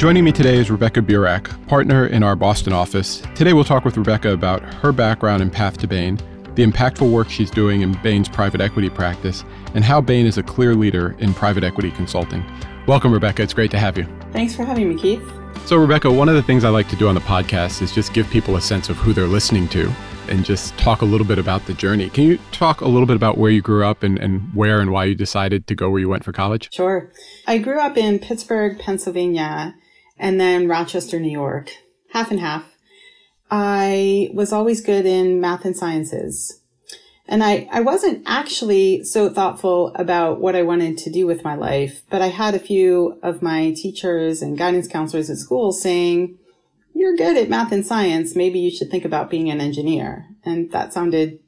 Joining 0.00 0.24
me 0.24 0.32
today 0.32 0.56
is 0.56 0.70
Rebecca 0.70 1.02
Burack, 1.02 1.68
partner 1.68 2.06
in 2.06 2.22
our 2.22 2.34
Boston 2.34 2.72
office. 2.72 3.22
Today 3.34 3.52
we'll 3.52 3.64
talk 3.64 3.84
with 3.84 3.98
Rebecca 3.98 4.32
about 4.32 4.62
her 4.76 4.92
background 4.92 5.42
and 5.42 5.52
path 5.52 5.76
to 5.76 5.86
Bain, 5.86 6.16
the 6.54 6.64
impactful 6.64 7.12
work 7.12 7.28
she's 7.28 7.50
doing 7.50 7.82
in 7.82 7.92
Bain's 8.02 8.26
private 8.26 8.62
equity 8.62 8.88
practice, 8.88 9.44
and 9.74 9.84
how 9.84 10.00
Bain 10.00 10.24
is 10.24 10.38
a 10.38 10.42
clear 10.42 10.74
leader 10.74 11.14
in 11.18 11.34
private 11.34 11.64
equity 11.64 11.90
consulting. 11.90 12.42
Welcome, 12.86 13.12
Rebecca. 13.12 13.42
It's 13.42 13.52
great 13.52 13.70
to 13.72 13.78
have 13.78 13.98
you. 13.98 14.06
Thanks 14.32 14.56
for 14.56 14.64
having 14.64 14.88
me, 14.88 14.98
Keith. 14.98 15.22
So, 15.66 15.76
Rebecca, 15.76 16.10
one 16.10 16.30
of 16.30 16.34
the 16.34 16.42
things 16.42 16.64
I 16.64 16.70
like 16.70 16.88
to 16.88 16.96
do 16.96 17.06
on 17.06 17.14
the 17.14 17.20
podcast 17.20 17.82
is 17.82 17.92
just 17.92 18.14
give 18.14 18.26
people 18.30 18.56
a 18.56 18.60
sense 18.62 18.88
of 18.88 18.96
who 18.96 19.12
they're 19.12 19.26
listening 19.26 19.68
to 19.68 19.92
and 20.30 20.46
just 20.46 20.78
talk 20.78 21.02
a 21.02 21.04
little 21.04 21.26
bit 21.26 21.38
about 21.38 21.66
the 21.66 21.74
journey. 21.74 22.08
Can 22.08 22.24
you 22.24 22.38
talk 22.52 22.80
a 22.80 22.88
little 22.88 23.06
bit 23.06 23.16
about 23.16 23.36
where 23.36 23.50
you 23.50 23.60
grew 23.60 23.84
up 23.84 24.02
and, 24.02 24.18
and 24.18 24.40
where 24.54 24.80
and 24.80 24.92
why 24.92 25.04
you 25.04 25.14
decided 25.14 25.66
to 25.66 25.74
go 25.74 25.90
where 25.90 26.00
you 26.00 26.08
went 26.08 26.24
for 26.24 26.32
college? 26.32 26.72
Sure. 26.72 27.12
I 27.46 27.58
grew 27.58 27.78
up 27.80 27.98
in 27.98 28.18
Pittsburgh, 28.18 28.78
Pennsylvania, 28.78 29.74
and 30.20 30.38
then 30.38 30.68
Rochester, 30.68 31.18
New 31.18 31.32
York, 31.32 31.72
half 32.12 32.30
and 32.30 32.38
half. 32.38 32.76
I 33.50 34.30
was 34.32 34.52
always 34.52 34.80
good 34.80 35.06
in 35.06 35.40
math 35.40 35.64
and 35.64 35.76
sciences. 35.76 36.60
And 37.26 37.42
I, 37.42 37.68
I 37.72 37.80
wasn't 37.80 38.22
actually 38.26 39.02
so 39.04 39.30
thoughtful 39.30 39.92
about 39.94 40.40
what 40.40 40.54
I 40.54 40.62
wanted 40.62 40.98
to 40.98 41.10
do 41.10 41.26
with 41.26 41.42
my 41.42 41.54
life, 41.54 42.02
but 42.10 42.20
I 42.20 42.26
had 42.26 42.54
a 42.54 42.60
few 42.60 43.18
of 43.22 43.40
my 43.40 43.72
teachers 43.72 44.42
and 44.42 44.58
guidance 44.58 44.86
counselors 44.86 45.30
at 45.30 45.38
school 45.38 45.72
saying, 45.72 46.38
you're 46.92 47.16
good 47.16 47.36
at 47.36 47.48
math 47.48 47.72
and 47.72 47.86
science. 47.86 48.36
Maybe 48.36 48.58
you 48.58 48.70
should 48.70 48.90
think 48.90 49.04
about 49.04 49.30
being 49.30 49.48
an 49.48 49.60
engineer. 49.60 50.26
And 50.44 50.70
that 50.72 50.92
sounded 50.92 51.38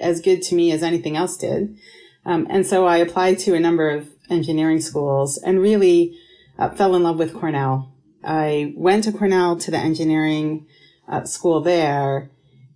as 0.00 0.20
good 0.20 0.42
to 0.42 0.54
me 0.54 0.70
as 0.72 0.82
anything 0.82 1.16
else 1.16 1.36
did. 1.36 1.76
Um, 2.24 2.46
and 2.48 2.66
so 2.66 2.86
I 2.86 2.98
applied 2.98 3.38
to 3.40 3.54
a 3.54 3.60
number 3.60 3.90
of 3.90 4.08
engineering 4.30 4.80
schools 4.80 5.36
and 5.38 5.58
really 5.58 6.16
uh, 6.58 6.70
fell 6.70 6.94
in 6.94 7.02
love 7.02 7.18
with 7.18 7.34
Cornell. 7.34 7.94
I 8.24 8.72
went 8.76 9.04
to 9.04 9.12
Cornell 9.12 9.56
to 9.58 9.70
the 9.70 9.78
engineering 9.78 10.66
uh, 11.08 11.24
school 11.24 11.60
there 11.60 12.30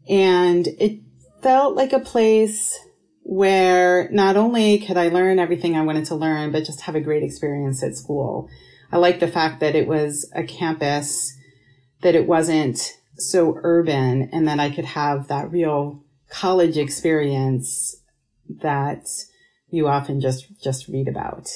and 0.08 0.66
it 0.66 1.00
felt 1.42 1.76
like 1.76 1.92
a 1.92 2.00
place 2.00 2.78
where 3.22 4.08
not 4.10 4.36
only 4.36 4.78
could 4.78 4.96
I 4.96 5.08
learn 5.08 5.38
everything 5.38 5.76
I 5.76 5.82
wanted 5.82 6.04
to 6.06 6.14
learn, 6.14 6.52
but 6.52 6.64
just 6.64 6.82
have 6.82 6.94
a 6.94 7.00
great 7.00 7.24
experience 7.24 7.82
at 7.82 7.96
school. 7.96 8.48
I 8.92 8.98
liked 8.98 9.20
the 9.20 9.28
fact 9.28 9.60
that 9.60 9.74
it 9.74 9.88
was 9.88 10.30
a 10.34 10.44
campus, 10.44 11.36
that 12.02 12.14
it 12.14 12.28
wasn't 12.28 12.96
so 13.16 13.58
urban, 13.62 14.30
and 14.32 14.46
that 14.46 14.60
I 14.60 14.70
could 14.70 14.84
have 14.84 15.26
that 15.26 15.50
real 15.50 16.04
college 16.28 16.76
experience 16.76 17.96
that 18.48 19.06
you 19.68 19.88
often 19.88 20.20
just 20.20 20.46
just 20.62 20.86
read 20.86 21.08
about. 21.08 21.48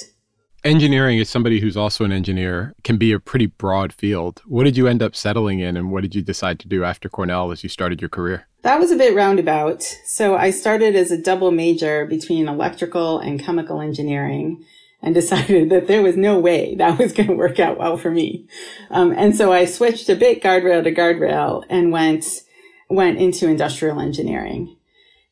Engineering, 0.63 1.19
as 1.19 1.27
somebody 1.27 1.59
who's 1.59 1.75
also 1.75 2.05
an 2.05 2.11
engineer, 2.11 2.75
can 2.83 2.97
be 2.97 3.11
a 3.11 3.19
pretty 3.19 3.47
broad 3.47 3.91
field. 3.91 4.43
What 4.45 4.65
did 4.65 4.77
you 4.77 4.85
end 4.85 5.01
up 5.01 5.15
settling 5.15 5.59
in, 5.59 5.75
and 5.75 5.91
what 5.91 6.01
did 6.01 6.13
you 6.13 6.21
decide 6.21 6.59
to 6.59 6.67
do 6.67 6.83
after 6.83 7.09
Cornell 7.09 7.51
as 7.51 7.63
you 7.63 7.69
started 7.69 7.99
your 7.99 8.09
career? 8.09 8.47
That 8.61 8.79
was 8.79 8.91
a 8.91 8.95
bit 8.95 9.15
roundabout. 9.15 9.81
So 10.05 10.35
I 10.35 10.51
started 10.51 10.95
as 10.95 11.09
a 11.09 11.17
double 11.17 11.49
major 11.49 12.05
between 12.05 12.47
electrical 12.47 13.17
and 13.17 13.39
chemical 13.39 13.81
engineering 13.81 14.63
and 15.01 15.15
decided 15.15 15.71
that 15.71 15.87
there 15.87 16.03
was 16.03 16.15
no 16.15 16.37
way 16.37 16.75
that 16.75 16.99
was 16.99 17.11
going 17.11 17.29
to 17.29 17.35
work 17.35 17.59
out 17.59 17.79
well 17.79 17.97
for 17.97 18.11
me. 18.11 18.47
Um, 18.91 19.13
and 19.13 19.35
so 19.35 19.51
I 19.51 19.65
switched 19.65 20.09
a 20.09 20.15
bit 20.15 20.43
guardrail 20.43 20.83
to 20.83 20.93
guardrail 20.93 21.63
and 21.71 21.91
went, 21.91 22.43
went 22.87 23.17
into 23.17 23.47
industrial 23.47 23.99
engineering. 23.99 24.77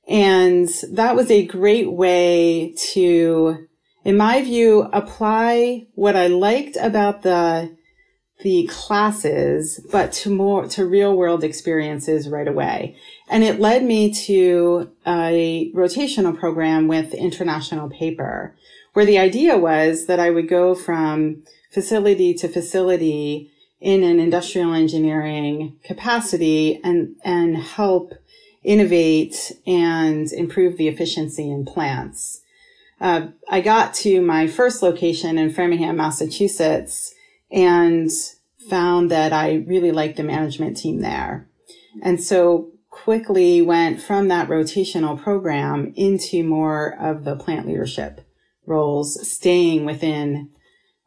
And 0.08 0.70
that 0.92 1.16
was 1.16 1.30
a 1.30 1.46
great 1.46 1.92
way 1.92 2.74
to 2.94 3.69
in 4.10 4.18
my 4.18 4.42
view, 4.42 4.90
apply 4.92 5.86
what 5.94 6.16
I 6.16 6.26
liked 6.26 6.76
about 6.82 7.22
the 7.22 7.78
the 8.42 8.66
classes, 8.68 9.86
but 9.92 10.12
to 10.14 10.32
more 10.32 10.66
to 10.70 10.84
real 10.84 11.16
world 11.16 11.44
experiences 11.44 12.28
right 12.28 12.48
away. 12.48 12.96
And 13.30 13.44
it 13.44 13.60
led 13.60 13.84
me 13.84 14.12
to 14.26 14.90
a 15.06 15.72
rotational 15.76 16.36
program 16.36 16.88
with 16.88 17.14
International 17.14 17.88
Paper, 17.88 18.56
where 18.94 19.06
the 19.06 19.20
idea 19.20 19.60
was 19.60 20.08
that 20.08 20.20
I 20.20 20.32
would 20.32 20.50
go 20.50 20.74
from 20.74 21.44
facility 21.70 22.34
to 22.34 22.48
facility 22.48 23.52
in 23.80 24.02
an 24.02 24.20
industrial 24.20 24.74
engineering 24.74 25.78
capacity 25.84 26.80
and, 26.84 27.16
and 27.24 27.58
help 27.58 28.14
innovate 28.64 29.52
and 29.68 30.32
improve 30.32 30.78
the 30.78 30.88
efficiency 30.88 31.52
in 31.52 31.64
plants 31.64 32.42
uh, 33.02 33.28
I 33.50 33.62
got 33.62 33.94
to 33.96 34.22
my 34.22 34.48
first 34.48 34.82
location 34.82 35.38
in 35.38 35.52
Framingham, 35.52 35.98
Massachusetts, 35.98 37.14
and 37.52 38.10
found 38.70 39.10
that 39.12 39.34
I 39.34 39.64
really 39.68 39.92
liked 39.92 40.18
the 40.18 40.24
management 40.24 40.78
team 40.78 41.02
there. 41.02 41.50
And 42.04 42.22
so 42.22 42.72
quickly 42.90 43.62
went 43.62 44.02
from 44.02 44.28
that 44.28 44.50
rotational 44.50 45.22
program 45.22 45.94
into 45.96 46.44
more 46.44 46.96
of 47.00 47.24
the 47.24 47.36
plant 47.36 47.68
leadership 47.68 48.22
roles, 48.66 49.28
staying 49.28 49.86
within 49.86 50.50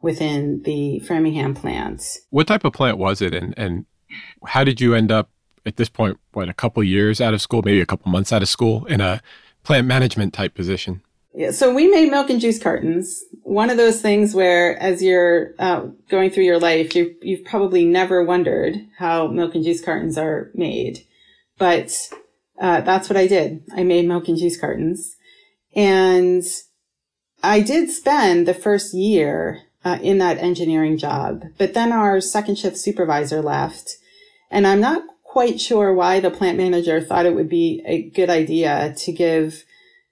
within 0.01 0.61
the 0.63 0.99
Framingham 0.99 1.53
plant. 1.53 2.03
What 2.29 2.47
type 2.47 2.65
of 2.65 2.73
plant 2.73 2.97
was 2.97 3.21
it, 3.21 3.33
and 3.33 3.53
and 3.57 3.85
how 4.45 4.63
did 4.63 4.81
you 4.81 4.95
end 4.95 5.11
up 5.11 5.29
at 5.65 5.77
this 5.77 5.89
point? 5.89 6.19
What 6.33 6.49
a 6.49 6.53
couple 6.53 6.83
years 6.83 7.21
out 7.21 7.33
of 7.33 7.41
school, 7.41 7.61
maybe 7.63 7.81
a 7.81 7.85
couple 7.85 8.11
months 8.11 8.33
out 8.33 8.41
of 8.41 8.49
school, 8.49 8.85
in 8.85 8.99
a 8.99 9.21
plant 9.63 9.87
management 9.87 10.33
type 10.33 10.55
position? 10.55 11.01
Yeah, 11.35 11.49
so 11.49 11.73
we 11.73 11.87
made 11.87 12.11
milk 12.11 12.29
and 12.29 12.39
juice 12.39 12.61
cartons. 12.61 13.23
One 13.41 13.71
of 13.71 13.77
those 13.77 14.01
things 14.01 14.35
where, 14.35 14.77
as 14.77 15.01
you're 15.01 15.55
uh, 15.57 15.87
going 16.09 16.29
through 16.29 16.43
your 16.43 16.59
life, 16.59 16.95
you, 16.95 17.15
you've 17.21 17.43
probably 17.43 17.85
never 17.85 18.23
wondered 18.23 18.75
how 18.99 19.27
milk 19.27 19.55
and 19.55 19.63
juice 19.63 19.83
cartons 19.83 20.17
are 20.17 20.51
made, 20.53 21.05
but 21.57 22.09
uh, 22.61 22.81
that's 22.81 23.09
what 23.09 23.17
I 23.17 23.25
did. 23.25 23.63
I 23.75 23.83
made 23.83 24.07
milk 24.07 24.27
and 24.27 24.37
juice 24.37 24.59
cartons, 24.59 25.15
and 25.75 26.43
I 27.41 27.61
did 27.61 27.89
spend 27.89 28.47
the 28.47 28.53
first 28.53 28.93
year 28.93 29.63
uh, 29.83 29.97
in 30.03 30.19
that 30.19 30.37
engineering 30.37 30.97
job. 30.97 31.45
But 31.57 31.73
then 31.73 31.91
our 31.91 32.21
second 32.21 32.59
shift 32.59 32.77
supervisor 32.77 33.41
left, 33.41 33.97
and 34.51 34.67
I'm 34.67 34.79
not 34.79 35.03
quite 35.23 35.59
sure 35.59 35.95
why 35.95 36.19
the 36.19 36.29
plant 36.29 36.59
manager 36.59 37.01
thought 37.01 37.25
it 37.25 37.33
would 37.33 37.49
be 37.49 37.81
a 37.87 38.03
good 38.11 38.29
idea 38.29 38.93
to 38.99 39.11
give 39.11 39.65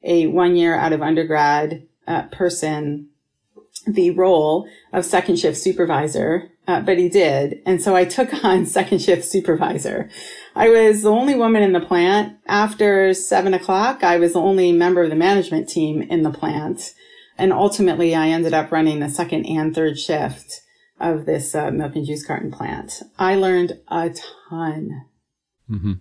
a 0.03 0.28
one 0.28 0.56
year 0.56 0.75
out 0.75 0.94
of 0.94 1.01
undergrad 1.01 1.88
uh, 2.07 2.23
person 2.23 3.09
the 3.88 4.12
role 4.12 4.67
of 4.94 5.06
second 5.06 5.38
shift 5.38 5.57
supervisor, 5.57 6.51
uh, 6.67 6.81
but 6.81 6.97
he 6.97 7.09
did. 7.09 7.62
And 7.66 7.81
so 7.81 7.95
I 7.95 8.06
took 8.06 8.31
on 8.44 8.66
second 8.66 9.01
shift 9.01 9.25
supervisor. 9.25 10.09
I 10.56 10.69
was 10.69 11.01
the 11.01 11.12
only 11.12 11.35
woman 11.35 11.63
in 11.63 11.73
the 11.73 11.79
plant. 11.79 12.38
After 12.47 13.13
seven 13.13 13.53
o'clock, 13.53 14.03
I 14.03 14.17
was 14.17 14.34
the 14.34 14.41
only 14.41 14.72
member 14.72 15.03
of 15.03 15.09
the 15.09 15.16
management 15.16 15.69
team 15.69 16.01
in 16.01 16.23
the 16.23 16.31
plant. 16.31 16.94
And 17.38 17.51
ultimately, 17.51 18.13
I 18.13 18.28
ended 18.28 18.53
up 18.53 18.72
running 18.72 19.00
the 19.00 19.09
second 19.09 19.45
and 19.45 19.73
third 19.73 19.97
shift 19.97 20.62
of 21.00 21.25
this 21.25 21.56
uh, 21.56 21.72
milk 21.72 21.95
and 21.95 22.06
juice 22.06 22.25
carton 22.25 22.51
plant. 22.51 23.01
I 23.18 23.35
learned 23.35 23.79
a 23.88 24.12
ton. 24.50 25.06
Mm-hmm. 25.69 25.94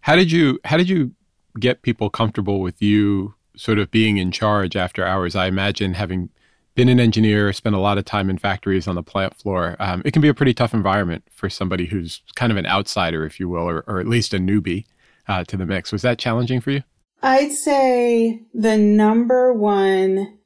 How 0.00 0.16
did 0.16 0.32
you 0.32 0.58
How 0.64 0.76
did 0.76 0.88
you 0.88 1.12
get 1.58 1.82
people 1.82 2.10
comfortable 2.10 2.60
with 2.60 2.80
you 2.80 3.34
sort 3.56 3.78
of 3.78 3.90
being 3.90 4.16
in 4.16 4.30
charge 4.30 4.76
after 4.76 5.04
hours. 5.04 5.36
I 5.36 5.46
imagine 5.46 5.94
having 5.94 6.30
been 6.74 6.88
an 6.88 7.00
engineer, 7.00 7.52
spent 7.52 7.74
a 7.74 7.80
lot 7.80 7.98
of 7.98 8.04
time 8.04 8.30
in 8.30 8.38
factories 8.38 8.88
on 8.88 8.94
the 8.94 9.02
plant 9.02 9.36
floor, 9.36 9.76
um, 9.78 10.02
it 10.04 10.12
can 10.12 10.22
be 10.22 10.28
a 10.28 10.34
pretty 10.34 10.54
tough 10.54 10.72
environment 10.72 11.24
for 11.30 11.50
somebody 11.50 11.86
who's 11.86 12.22
kind 12.34 12.50
of 12.50 12.56
an 12.56 12.66
outsider, 12.66 13.26
if 13.26 13.38
you 13.38 13.48
will, 13.48 13.68
or, 13.68 13.84
or 13.86 14.00
at 14.00 14.08
least 14.08 14.32
a 14.32 14.38
newbie 14.38 14.86
uh, 15.28 15.44
to 15.44 15.56
the 15.56 15.66
mix. 15.66 15.92
Was 15.92 16.02
that 16.02 16.18
challenging 16.18 16.60
for 16.60 16.70
you? 16.70 16.82
I'd 17.22 17.52
say 17.52 18.42
the 18.54 18.76
number 18.76 19.52
one 19.52 20.38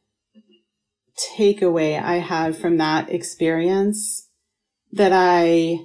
takeaway 1.36 2.02
I 2.02 2.16
had 2.16 2.56
from 2.56 2.76
that 2.76 3.10
experience 3.10 4.28
that 4.92 5.12
I 5.14 5.78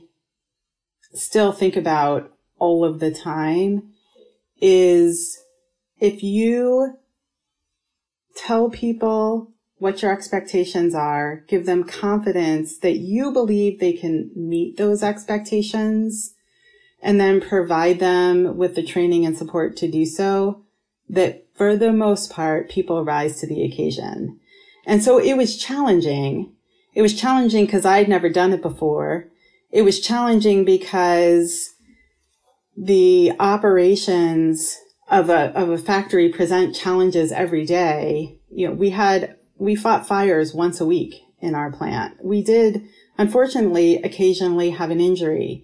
still 1.14 1.52
think 1.52 1.76
about 1.76 2.32
all 2.58 2.84
of 2.84 3.00
the 3.00 3.12
time 3.12 3.91
is 4.62 5.44
if 6.00 6.24
you 6.24 6.98
tell 8.36 8.70
people 8.70 9.52
what 9.78 10.02
your 10.02 10.12
expectations 10.12 10.94
are, 10.94 11.44
give 11.48 11.66
them 11.66 11.84
confidence 11.84 12.78
that 12.80 12.98
you 12.98 13.32
believe 13.32 13.80
they 13.80 13.94
can 13.94 14.30
meet 14.36 14.78
those 14.78 15.02
expectations, 15.02 16.36
and 17.02 17.20
then 17.20 17.42
provide 17.42 17.98
them 18.00 18.58
with 18.58 18.76
the 18.76 18.84
training 18.84 19.26
and 19.26 19.36
support 19.36 19.76
to 19.76 19.90
do 19.90 20.06
so, 20.06 20.62
that 21.10 21.48
for 21.56 21.76
the 21.76 21.92
most 21.92 22.32
part, 22.32 22.70
people 22.70 23.04
rise 23.04 23.40
to 23.40 23.48
the 23.48 23.64
occasion. 23.64 24.40
And 24.86 25.04
so 25.04 25.18
it 25.18 25.36
was 25.36 25.58
challenging. 25.58 26.54
It 26.94 27.02
was 27.02 27.20
challenging 27.20 27.66
because 27.66 27.86
I'd 27.86 28.08
never 28.08 28.30
done 28.30 28.54
it 28.54 28.62
before. 28.62 29.28
It 29.72 29.82
was 29.82 30.00
challenging 30.00 30.64
because 30.64 31.71
the 32.82 33.32
operations 33.40 34.76
of 35.08 35.30
a 35.30 35.56
of 35.58 35.70
a 35.70 35.78
factory 35.78 36.30
present 36.30 36.76
challenges 36.76 37.32
every 37.32 37.64
day. 37.64 38.40
You 38.50 38.68
know, 38.70 38.74
we 38.74 38.90
had 38.90 39.36
we 39.58 39.76
fought 39.76 40.08
fires 40.08 40.54
once 40.54 40.82
a 40.82 40.86
week 40.86 41.14
in 41.40 41.54
our 41.54 41.72
plant. 41.72 42.18
We 42.24 42.42
did 42.42 42.88
unfortunately 43.20 43.98
occasionally 43.98 44.72
have 44.72 44.90
an 44.90 45.00
injury. 45.00 45.64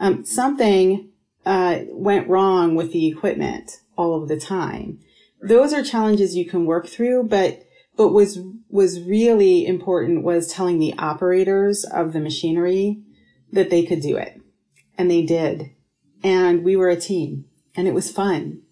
Um, 0.00 0.24
something 0.24 1.10
uh, 1.44 1.80
went 1.90 2.28
wrong 2.28 2.74
with 2.74 2.92
the 2.92 3.08
equipment 3.08 3.70
all 3.96 4.20
of 4.20 4.28
the 4.28 4.40
time. 4.40 5.00
Those 5.42 5.74
are 5.74 5.84
challenges 5.84 6.34
you 6.34 6.48
can 6.48 6.64
work 6.64 6.86
through, 6.86 7.24
but 7.24 7.62
but 7.94 8.08
was 8.08 8.38
was 8.70 9.02
really 9.02 9.66
important 9.66 10.24
was 10.24 10.48
telling 10.48 10.78
the 10.78 10.94
operators 10.96 11.84
of 11.84 12.14
the 12.14 12.20
machinery 12.20 13.02
that 13.52 13.68
they 13.68 13.84
could 13.84 14.00
do 14.00 14.16
it, 14.16 14.40
and 14.96 15.10
they 15.10 15.22
did, 15.22 15.73
and 16.24 16.64
we 16.64 16.74
were 16.74 16.88
a 16.88 16.96
team, 16.96 17.44
and 17.76 17.86
it 17.86 17.94
was 17.94 18.10
fun. 18.10 18.62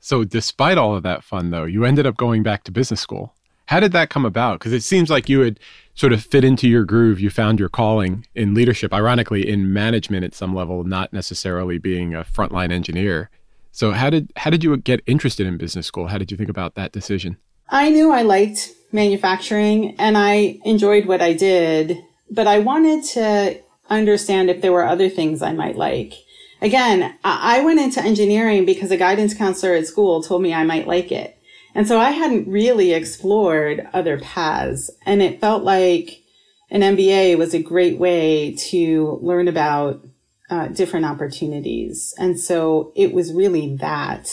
So, 0.00 0.24
despite 0.24 0.76
all 0.76 0.94
of 0.94 1.02
that 1.04 1.24
fun, 1.24 1.50
though, 1.50 1.64
you 1.64 1.84
ended 1.84 2.06
up 2.06 2.16
going 2.16 2.42
back 2.42 2.64
to 2.64 2.72
business 2.72 3.00
school. 3.00 3.34
How 3.66 3.80
did 3.80 3.92
that 3.92 4.10
come 4.10 4.24
about? 4.24 4.58
Because 4.58 4.72
it 4.72 4.82
seems 4.82 5.10
like 5.10 5.28
you 5.28 5.40
had 5.40 5.58
sort 5.94 6.12
of 6.12 6.22
fit 6.22 6.44
into 6.44 6.68
your 6.68 6.84
groove. 6.84 7.18
You 7.18 7.30
found 7.30 7.58
your 7.58 7.68
calling 7.68 8.26
in 8.34 8.54
leadership, 8.54 8.92
ironically, 8.92 9.48
in 9.48 9.72
management 9.72 10.24
at 10.24 10.34
some 10.34 10.54
level, 10.54 10.84
not 10.84 11.12
necessarily 11.12 11.78
being 11.78 12.14
a 12.14 12.22
frontline 12.22 12.70
engineer. 12.70 13.30
So, 13.72 13.92
how 13.92 14.10
did 14.10 14.32
how 14.36 14.50
did 14.50 14.62
you 14.62 14.76
get 14.76 15.00
interested 15.06 15.46
in 15.46 15.56
business 15.56 15.86
school? 15.86 16.08
How 16.08 16.18
did 16.18 16.30
you 16.30 16.36
think 16.36 16.50
about 16.50 16.74
that 16.74 16.92
decision? 16.92 17.38
I 17.68 17.90
knew 17.90 18.12
I 18.12 18.22
liked 18.22 18.70
manufacturing 18.92 19.96
and 19.98 20.16
I 20.16 20.60
enjoyed 20.64 21.06
what 21.06 21.20
I 21.20 21.32
did, 21.32 21.98
but 22.30 22.46
I 22.46 22.60
wanted 22.60 23.04
to 23.14 23.60
understand 23.90 24.50
if 24.50 24.60
there 24.60 24.72
were 24.72 24.86
other 24.86 25.08
things 25.08 25.42
I 25.42 25.52
might 25.52 25.76
like. 25.76 26.14
Again, 26.62 27.14
I 27.22 27.62
went 27.62 27.80
into 27.80 28.02
engineering 28.02 28.64
because 28.64 28.90
a 28.90 28.96
guidance 28.96 29.34
counselor 29.34 29.74
at 29.74 29.86
school 29.86 30.22
told 30.22 30.42
me 30.42 30.54
I 30.54 30.64
might 30.64 30.86
like 30.86 31.12
it. 31.12 31.38
And 31.74 31.86
so 31.86 31.98
I 31.98 32.10
hadn't 32.10 32.48
really 32.48 32.94
explored 32.94 33.86
other 33.92 34.18
paths. 34.18 34.90
And 35.04 35.20
it 35.20 35.40
felt 35.40 35.62
like 35.62 36.22
an 36.70 36.80
MBA 36.80 37.36
was 37.36 37.52
a 37.52 37.62
great 37.62 37.98
way 37.98 38.54
to 38.70 39.18
learn 39.20 39.48
about 39.48 40.04
uh, 40.48 40.68
different 40.68 41.04
opportunities. 41.04 42.14
And 42.18 42.40
so 42.40 42.92
it 42.96 43.12
was 43.12 43.32
really 43.32 43.76
that 43.76 44.28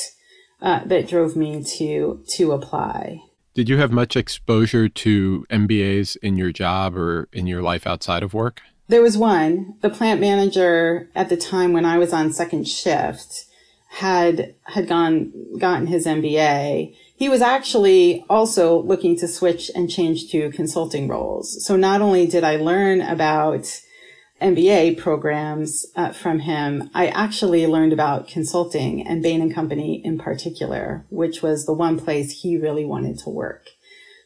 uh, 0.62 0.86
that 0.86 1.10
drove 1.10 1.36
me 1.36 1.62
to 1.64 2.24
to 2.30 2.54
apply. 2.54 3.22
Did 3.54 3.69
you 3.69 3.78
have 3.78 3.92
much 3.92 4.16
exposure 4.16 4.90
to 4.90 5.46
MBAs 5.52 6.18
in 6.24 6.38
your 6.38 6.52
job 6.52 6.98
or 6.98 7.28
in 7.34 7.46
your 7.46 7.62
life 7.62 7.86
outside 7.86 8.24
of 8.24 8.34
work? 8.34 8.62
There 8.88 9.01
was 9.01 9.18
one. 9.18 9.75
The 9.81 9.89
plant 9.89 10.19
manager 10.19 11.09
at 11.15 11.30
the 11.30 11.38
time 11.38 11.74
when 11.74 11.85
I 11.85 11.97
was 11.97 12.13
on 12.13 12.33
second 12.33 12.68
shift 12.68 13.45
had 13.89 14.56
had 14.63 14.88
gone 14.88 15.31
gotten 15.59 15.88
his 15.88 16.06
MBA 16.06 16.95
he 17.24 17.30
was 17.30 17.41
actually 17.41 18.25
also 18.30 18.81
looking 18.81 19.15
to 19.18 19.30
switch 19.30 19.71
and 19.74 19.89
change 19.89 20.30
to 20.31 20.51
consulting 20.51 21.07
roles. 21.07 21.65
So 21.65 21.77
not 21.77 22.01
only 22.01 22.27
did 22.27 22.44
I 22.44 22.57
learn 22.57 23.00
about 23.01 23.81
MBA 24.41 24.97
programs 24.97 25.85
uh, 25.95 26.12
from 26.12 26.39
him, 26.39 26.89
I 26.94 27.07
actually 27.07 27.65
learned 27.65 27.94
about 27.94 28.27
consulting 28.27 29.07
and 29.07 29.24
Bain 29.24 29.41
and 29.41 29.53
Company 29.53 30.01
in 30.03 30.18
particular, 30.18 31.06
which 31.09 31.41
was 31.41 31.65
the 31.65 31.71
one 31.74 31.97
place 31.97 32.41
he 32.41 32.57
really 32.57 32.83
wanted 32.83 33.19
to 33.19 33.30
work. 33.30 33.69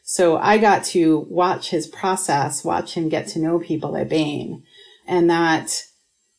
So 0.10 0.38
I 0.38 0.58
got 0.58 0.86
to 0.86 1.28
watch 1.30 1.70
his 1.70 1.86
process, 1.86 2.64
watch 2.64 2.94
him 2.94 3.10
get 3.10 3.28
to 3.28 3.40
know 3.40 3.60
people 3.60 3.98
at 3.98 4.08
Bain. 4.08 4.64
And 5.06 5.30
that 5.30 5.84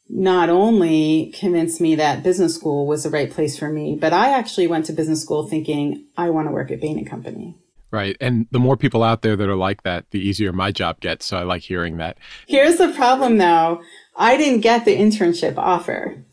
not 0.08 0.48
only 0.48 1.34
convinced 1.38 1.78
me 1.78 1.94
that 1.96 2.22
business 2.22 2.54
school 2.54 2.86
was 2.86 3.02
the 3.02 3.10
right 3.10 3.30
place 3.30 3.58
for 3.58 3.68
me, 3.68 3.94
but 3.94 4.14
I 4.14 4.30
actually 4.30 4.68
went 4.68 4.86
to 4.86 4.94
business 4.94 5.20
school 5.20 5.46
thinking 5.46 6.06
I 6.16 6.30
want 6.30 6.48
to 6.48 6.52
work 6.52 6.70
at 6.70 6.80
Bain 6.80 6.96
and 6.96 7.06
Company. 7.06 7.58
Right. 7.90 8.16
And 8.22 8.46
the 8.52 8.58
more 8.58 8.78
people 8.78 9.02
out 9.02 9.20
there 9.20 9.36
that 9.36 9.50
are 9.50 9.54
like 9.54 9.82
that, 9.82 10.12
the 10.12 10.18
easier 10.18 10.50
my 10.50 10.72
job 10.72 11.00
gets. 11.00 11.26
So 11.26 11.36
I 11.36 11.42
like 11.42 11.60
hearing 11.60 11.98
that. 11.98 12.16
Here's 12.46 12.78
the 12.78 12.92
problem 12.92 13.36
though. 13.36 13.82
I 14.16 14.38
didn't 14.38 14.62
get 14.62 14.86
the 14.86 14.96
internship 14.96 15.58
offer. 15.58 16.24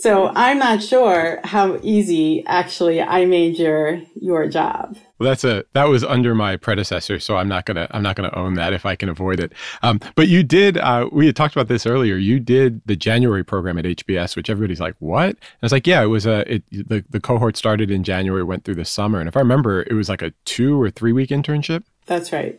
So 0.00 0.32
I'm 0.34 0.58
not 0.58 0.82
sure 0.82 1.40
how 1.44 1.78
easy 1.82 2.42
actually 2.46 3.02
I 3.02 3.26
made 3.26 3.58
your 3.58 4.00
your 4.14 4.48
job. 4.48 4.96
Well, 5.18 5.28
that's 5.28 5.44
a 5.44 5.64
that 5.74 5.84
was 5.84 6.02
under 6.02 6.34
my 6.34 6.56
predecessor, 6.56 7.20
so 7.20 7.36
I'm 7.36 7.48
not 7.48 7.66
gonna 7.66 7.86
I'm 7.90 8.02
not 8.02 8.16
gonna 8.16 8.32
own 8.34 8.54
that 8.54 8.72
if 8.72 8.86
I 8.86 8.96
can 8.96 9.10
avoid 9.10 9.40
it. 9.40 9.52
Um, 9.82 10.00
but 10.14 10.28
you 10.28 10.42
did. 10.42 10.78
Uh, 10.78 11.10
we 11.12 11.26
had 11.26 11.36
talked 11.36 11.54
about 11.54 11.68
this 11.68 11.84
earlier. 11.84 12.16
You 12.16 12.40
did 12.40 12.80
the 12.86 12.96
January 12.96 13.44
program 13.44 13.76
at 13.76 13.84
HBS, 13.84 14.36
which 14.36 14.48
everybody's 14.48 14.80
like, 14.80 14.94
"What?" 15.00 15.28
And 15.28 15.36
I 15.36 15.66
was 15.66 15.72
like, 15.72 15.86
yeah, 15.86 16.02
it 16.02 16.06
was 16.06 16.24
a 16.24 16.50
it, 16.50 16.64
the 16.70 17.04
the 17.10 17.20
cohort 17.20 17.58
started 17.58 17.90
in 17.90 18.02
January, 18.02 18.42
went 18.42 18.64
through 18.64 18.76
the 18.76 18.86
summer, 18.86 19.20
and 19.20 19.28
if 19.28 19.36
I 19.36 19.40
remember, 19.40 19.82
it 19.82 19.92
was 19.92 20.08
like 20.08 20.22
a 20.22 20.32
two 20.46 20.80
or 20.80 20.90
three 20.90 21.12
week 21.12 21.28
internship. 21.28 21.84
That's 22.06 22.32
right. 22.32 22.58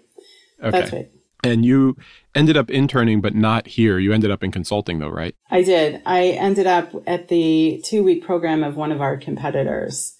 Okay. 0.62 0.80
That's 0.80 0.94
right. 0.94 1.10
And 1.44 1.66
you 1.66 1.98
ended 2.36 2.56
up 2.56 2.70
interning, 2.70 3.20
but 3.20 3.34
not 3.34 3.68
here. 3.68 3.98
You 3.98 4.14
ended 4.14 4.32
up 4.32 4.44
in 4.44 4.52
consulting, 4.52 5.00
though, 5.00 5.10
right? 5.10 5.36
I 5.50 5.64
did. 5.64 6.02
I 6.06 6.28
ended 6.28 6.68
up 6.68 6.92
at 7.08 7.30
the 7.30 7.82
two 7.84 8.04
week 8.04 8.24
program 8.24 8.64
of 8.64 8.76
one 8.76 8.92
of 8.92 9.02
our 9.02 9.18
competitors 9.18 10.18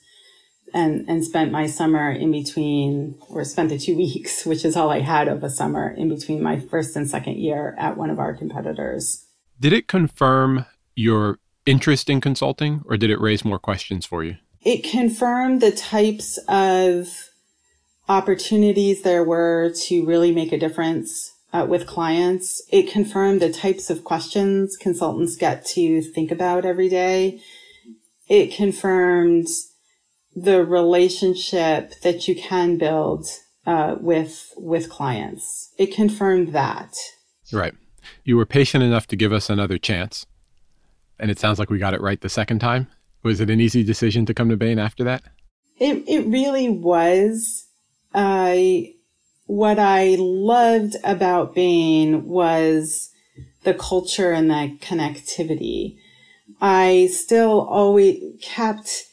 and 0.74 1.06
and 1.08 1.24
spent 1.24 1.52
my 1.52 1.68
summer 1.68 2.12
in 2.12 2.32
between 2.32 3.16
or 3.30 3.44
spent 3.44 3.70
the 3.70 3.78
two 3.78 3.96
weeks 3.98 4.46
which 4.46 4.66
is 4.66 4.76
all 4.76 4.90
i 4.90 5.00
had 5.00 5.28
of 5.28 5.44
a 5.44 5.50
summer 5.50 5.90
in 5.92 6.10
between 6.10 6.42
my 6.42 6.60
first 6.60 6.96
and 6.96 7.10
second 7.10 7.38
year 7.38 7.76
at 7.78 7.98
one 7.98 8.10
of 8.10 8.20
our 8.20 8.34
competitors 8.34 9.26
did 9.60 9.74
it 9.74 9.88
confirm 9.88 10.66
your 10.96 11.40
interest 11.66 12.10
in 12.10 12.22
consulting 12.22 12.82
or 12.86 12.98
did 12.98 13.10
it 13.10 13.20
raise 13.20 13.46
more 13.46 13.60
questions 13.60 14.06
for 14.06 14.24
you 14.24 14.36
it 14.62 14.84
confirmed 14.84 15.62
the 15.62 15.72
types 15.72 16.38
of 16.48 17.31
opportunities 18.12 19.02
there 19.02 19.24
were 19.24 19.72
to 19.86 20.06
really 20.06 20.32
make 20.32 20.52
a 20.52 20.60
difference 20.60 21.32
uh, 21.54 21.66
with 21.68 21.88
clients 21.88 22.62
it 22.70 22.92
confirmed 22.92 23.42
the 23.42 23.52
types 23.52 23.90
of 23.90 24.04
questions 24.04 24.78
consultants 24.78 25.36
get 25.36 25.66
to 25.66 26.02
think 26.02 26.32
about 26.32 26.66
every 26.66 26.90
day 26.90 27.42
it 28.28 28.54
confirmed 28.56 29.48
the 30.36 30.64
relationship 30.64 32.00
that 32.02 32.28
you 32.28 32.36
can 32.36 32.78
build 32.78 33.28
uh, 33.66 33.96
with 34.00 34.54
with 34.58 34.90
clients. 34.90 35.74
It 35.78 35.94
confirmed 35.94 36.54
that. 36.54 36.96
Right. 37.52 37.74
You 38.24 38.38
were 38.38 38.46
patient 38.46 38.84
enough 38.84 39.08
to 39.08 39.16
give 39.16 39.34
us 39.34 39.50
another 39.50 39.78
chance, 39.78 40.26
and 41.20 41.30
it 41.30 41.40
sounds 41.40 41.60
like 41.60 41.70
we 41.70 41.78
got 41.78 41.94
it 41.94 42.02
right 42.02 42.20
the 42.22 42.30
second 42.30 42.60
time. 42.60 42.88
Was 43.24 43.40
it 43.40 43.50
an 43.50 43.60
easy 43.60 43.84
decision 43.84 44.26
to 44.26 44.34
come 44.34 44.50
to 44.50 44.58
Bain 44.58 44.80
after 44.80 45.04
that? 45.04 45.24
It 45.78 46.04
it 46.08 46.26
really 46.28 46.70
was. 46.70 47.68
I 48.14 48.96
what 49.46 49.80
I 49.80 50.16
loved 50.18 50.96
about 51.04 51.54
Bain 51.54 52.26
was 52.26 53.12
the 53.64 53.74
culture 53.74 54.32
and 54.32 54.50
the 54.50 54.78
connectivity. 54.82 55.98
I 56.62 57.10
still 57.12 57.62
always 57.62 58.22
kept 58.42 59.06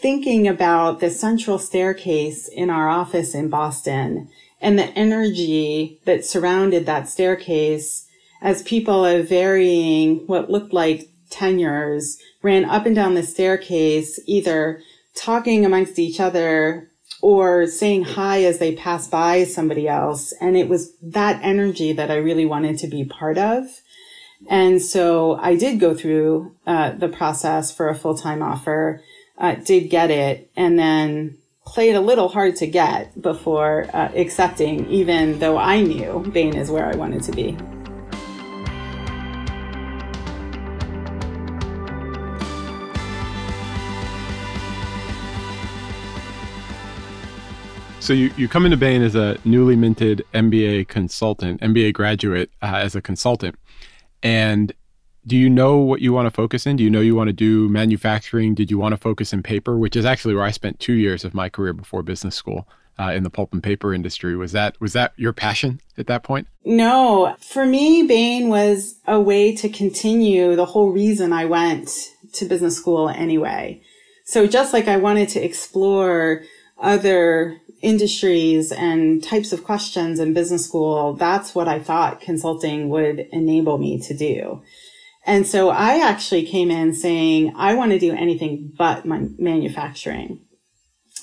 thinking 0.00 0.46
about 0.46 1.00
the 1.00 1.10
central 1.10 1.58
staircase 1.58 2.48
in 2.48 2.70
our 2.70 2.88
office 2.88 3.34
in 3.34 3.48
Boston 3.48 4.28
and 4.60 4.78
the 4.78 4.88
energy 4.90 6.00
that 6.04 6.24
surrounded 6.24 6.86
that 6.86 7.08
staircase 7.08 8.06
as 8.42 8.62
people 8.62 9.04
of 9.04 9.28
varying 9.28 10.26
what 10.26 10.50
looked 10.50 10.72
like 10.72 11.08
tenures 11.30 12.18
ran 12.42 12.64
up 12.64 12.86
and 12.86 12.94
down 12.94 13.14
the 13.14 13.22
staircase, 13.22 14.20
either 14.26 14.82
talking 15.14 15.64
amongst 15.64 15.98
each 15.98 16.20
other 16.20 16.90
or 17.20 17.66
saying 17.66 18.04
hi 18.04 18.44
as 18.44 18.58
they 18.58 18.74
pass 18.74 19.08
by 19.08 19.44
somebody 19.44 19.88
else. 19.88 20.32
And 20.40 20.56
it 20.56 20.68
was 20.68 20.94
that 21.02 21.40
energy 21.42 21.92
that 21.92 22.10
I 22.10 22.16
really 22.16 22.46
wanted 22.46 22.78
to 22.78 22.86
be 22.86 23.04
part 23.04 23.38
of. 23.38 23.66
And 24.48 24.80
so 24.80 25.36
I 25.36 25.56
did 25.56 25.80
go 25.80 25.94
through 25.94 26.54
uh, 26.66 26.92
the 26.92 27.08
process 27.08 27.72
for 27.72 27.88
a 27.88 27.94
full-time 27.94 28.42
offer 28.42 29.02
uh, 29.36 29.54
did 29.54 29.90
get 29.90 30.10
it 30.10 30.50
and 30.56 30.78
then 30.78 31.38
played 31.64 31.94
a 31.94 32.00
little 32.00 32.28
hard 32.28 32.56
to 32.56 32.66
get 32.66 33.20
before 33.20 33.86
uh, 33.92 34.10
accepting, 34.14 34.88
even 34.88 35.38
though 35.38 35.58
I 35.58 35.82
knew 35.82 36.24
Bain 36.32 36.56
is 36.56 36.70
where 36.70 36.86
I 36.86 36.96
wanted 36.96 37.22
to 37.24 37.32
be. 37.32 37.56
So 48.08 48.14
you, 48.14 48.32
you 48.38 48.48
come 48.48 48.64
into 48.64 48.78
Bain 48.78 49.02
as 49.02 49.14
a 49.14 49.36
newly 49.44 49.76
minted 49.76 50.24
MBA 50.32 50.88
consultant, 50.88 51.60
MBA 51.60 51.92
graduate 51.92 52.50
uh, 52.62 52.76
as 52.76 52.96
a 52.96 53.02
consultant, 53.02 53.56
and 54.22 54.72
do 55.26 55.36
you 55.36 55.50
know 55.50 55.76
what 55.76 56.00
you 56.00 56.14
want 56.14 56.24
to 56.24 56.30
focus 56.30 56.64
in? 56.64 56.76
Do 56.76 56.84
you 56.84 56.88
know 56.88 57.02
you 57.02 57.14
want 57.14 57.28
to 57.28 57.34
do 57.34 57.68
manufacturing? 57.68 58.54
Did 58.54 58.70
you 58.70 58.78
want 58.78 58.94
to 58.94 58.96
focus 58.96 59.34
in 59.34 59.42
paper, 59.42 59.76
which 59.76 59.94
is 59.94 60.06
actually 60.06 60.34
where 60.34 60.44
I 60.44 60.52
spent 60.52 60.80
two 60.80 60.94
years 60.94 61.22
of 61.22 61.34
my 61.34 61.50
career 61.50 61.74
before 61.74 62.02
business 62.02 62.34
school 62.34 62.66
uh, 62.98 63.12
in 63.12 63.24
the 63.24 63.30
pulp 63.30 63.52
and 63.52 63.62
paper 63.62 63.92
industry? 63.92 64.34
Was 64.38 64.52
that 64.52 64.80
was 64.80 64.94
that 64.94 65.12
your 65.18 65.34
passion 65.34 65.78
at 65.98 66.06
that 66.06 66.22
point? 66.22 66.48
No, 66.64 67.36
for 67.40 67.66
me, 67.66 68.04
Bain 68.04 68.48
was 68.48 69.00
a 69.06 69.20
way 69.20 69.54
to 69.56 69.68
continue 69.68 70.56
the 70.56 70.64
whole 70.64 70.92
reason 70.92 71.34
I 71.34 71.44
went 71.44 71.90
to 72.32 72.46
business 72.46 72.74
school 72.74 73.10
anyway. 73.10 73.82
So 74.24 74.46
just 74.46 74.72
like 74.72 74.88
I 74.88 74.96
wanted 74.96 75.28
to 75.30 75.44
explore 75.44 76.44
other 76.80 77.60
industries 77.80 78.72
and 78.72 79.22
types 79.22 79.52
of 79.52 79.64
questions 79.64 80.18
in 80.18 80.34
business 80.34 80.64
school, 80.64 81.14
that's 81.14 81.54
what 81.54 81.68
I 81.68 81.78
thought 81.78 82.20
consulting 82.20 82.88
would 82.88 83.28
enable 83.32 83.78
me 83.78 84.00
to 84.02 84.14
do. 84.16 84.62
And 85.26 85.46
so 85.46 85.70
I 85.70 85.98
actually 85.98 86.46
came 86.46 86.70
in 86.70 86.94
saying, 86.94 87.52
I 87.56 87.74
want 87.74 87.92
to 87.92 87.98
do 87.98 88.12
anything 88.12 88.72
but 88.76 89.04
manufacturing. 89.04 90.40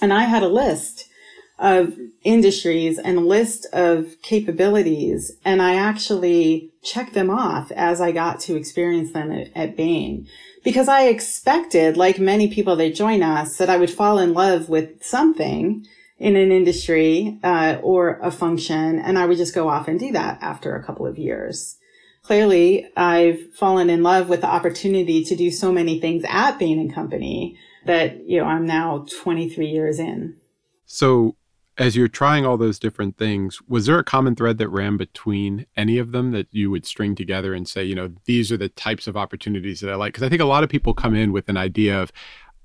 And 0.02 0.14
I 0.14 0.24
had 0.24 0.44
a 0.44 0.48
list 0.48 1.10
of 1.58 1.98
industries 2.24 3.00
and 3.00 3.18
a 3.18 3.22
list 3.22 3.66
of 3.74 4.16
capabilities. 4.22 5.32
And 5.44 5.62
I 5.62 5.76
actually 5.76 6.72
checked 6.84 7.14
them 7.14 7.30
off 7.30 7.72
as 7.72 8.02
I 8.02 8.12
got 8.12 8.40
to 8.42 8.56
experience 8.56 9.14
them 9.14 9.32
at, 9.32 9.48
at 9.56 9.78
Bain 9.78 10.28
because 10.64 10.88
I 10.88 11.04
expected, 11.04 11.96
like 11.96 12.20
many 12.20 12.54
people 12.54 12.76
that 12.76 12.96
join 12.96 13.24
us, 13.24 13.58
that 13.58 13.70
I 13.70 13.78
would 13.78 13.92
fall 13.92 14.18
in 14.20 14.34
love 14.34 14.68
with 14.68 15.04
something 15.04 15.86
in 16.18 16.36
an 16.36 16.52
industry 16.52 17.40
uh, 17.44 17.78
or 17.84 18.20
a 18.22 18.32
function, 18.32 19.00
and 19.00 19.18
I 19.18 19.26
would 19.26 19.38
just 19.38 19.56
go 19.56 19.70
off 19.70 19.88
and 19.88 20.00
do 20.00 20.12
that 20.14 20.42
after 20.42 20.76
a 20.76 20.84
couple 20.84 21.06
of 21.06 21.18
years. 21.18 21.78
Clearly, 22.24 22.90
I've 22.96 23.54
fallen 23.54 23.90
in 23.90 24.02
love 24.02 24.30
with 24.30 24.42
the 24.42 24.48
opportunity 24.48 25.24
to 25.24 25.36
do 25.36 25.52
so 25.52 25.72
many 25.72 26.00
things 26.00 26.24
at 26.28 26.58
Bain 26.58 26.80
and 26.80 26.94
Company 26.94 27.58
that 27.86 28.28
you 28.28 28.40
know 28.40 28.46
I'm 28.46 28.66
now 28.66 29.06
23 29.22 29.68
years 29.68 30.00
in. 30.00 30.38
So 30.86 31.36
as 31.78 31.96
you're 31.96 32.08
trying 32.08 32.46
all 32.46 32.58
those 32.58 32.80
different 32.80 33.18
things, 33.18 33.62
was 33.68 33.86
there 33.86 34.00
a 34.00 34.04
common 34.04 34.36
thread 34.36 34.58
that 34.58 34.70
ran 34.70 34.96
between 34.96 35.66
any 35.76 35.98
of 35.98 36.14
them 36.14 36.32
that 36.32 36.48
you 36.52 36.72
would 36.72 36.86
string 36.86 37.16
together 37.16 37.54
and 37.54 37.68
say, 37.68 37.84
you 37.84 37.96
know, 37.96 38.14
these 38.26 38.52
are 38.52 38.58
the 38.58 38.70
types 38.70 39.08
of 39.08 39.18
opportunities 39.18 39.82
that 39.82 39.92
I 39.92 39.96
like? 39.96 40.14
Because 40.14 40.26
I 40.26 40.30
think 40.30 40.42
a 40.42 40.46
lot 40.46 40.64
of 40.64 40.70
people 40.70 40.94
come 40.94 41.14
in 41.14 41.34
with 41.34 41.50
an 41.50 41.58
idea 41.58 42.02
of, 42.02 42.14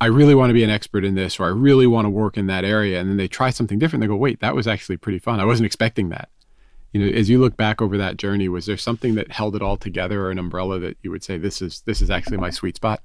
I 0.01 0.07
really 0.07 0.35
want 0.35 0.49
to 0.51 0.55
be 0.55 0.65
an 0.65 0.71
expert 0.71 1.05
in 1.05 1.15
this, 1.15 1.39
or 1.39 1.45
I 1.45 1.51
really 1.51 1.87
want 1.87 2.07
to 2.07 2.11
work 2.11 2.39
in 2.39 2.47
that 2.47 2.65
area. 2.65 2.99
And 2.99 3.11
then 3.11 3.19
they 3.19 3.29
try 3.29 3.51
something 3.51 3.79
different. 3.79 4.01
They 4.01 4.07
go, 4.07 4.17
wait, 4.17 4.41
that 4.41 4.55
was 4.55 4.67
actually 4.67 4.97
pretty 4.97 5.19
fun. 5.19 5.41
I 5.41 5.45
wasn't 5.45 5.67
expecting 5.67 6.09
that. 6.09 6.31
You 6.93 7.01
know, 7.01 7.13
as 7.13 7.29
you 7.29 7.39
look 7.39 7.57
back 7.57 7.83
over 7.83 7.99
that 7.99 8.17
journey, 8.17 8.49
was 8.49 8.67
there 8.67 8.79
something 8.79 9.15
that 9.15 9.31
held 9.31 9.55
it 9.55 9.63
all 9.63 9.77
together 9.77 10.25
or 10.25 10.31
an 10.31 10.39
umbrella 10.39 10.79
that 10.81 10.97
you 11.03 11.11
would 11.11 11.23
say, 11.23 11.37
this 11.37 11.61
is, 11.61 11.83
this 11.83 12.01
is 12.01 12.11
actually 12.11 12.39
my 12.39 12.51
sweet 12.51 12.77
spot? 12.77 13.03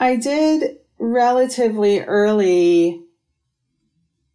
I 0.00 0.16
did 0.16 0.78
relatively 0.98 2.00
early 2.00 3.02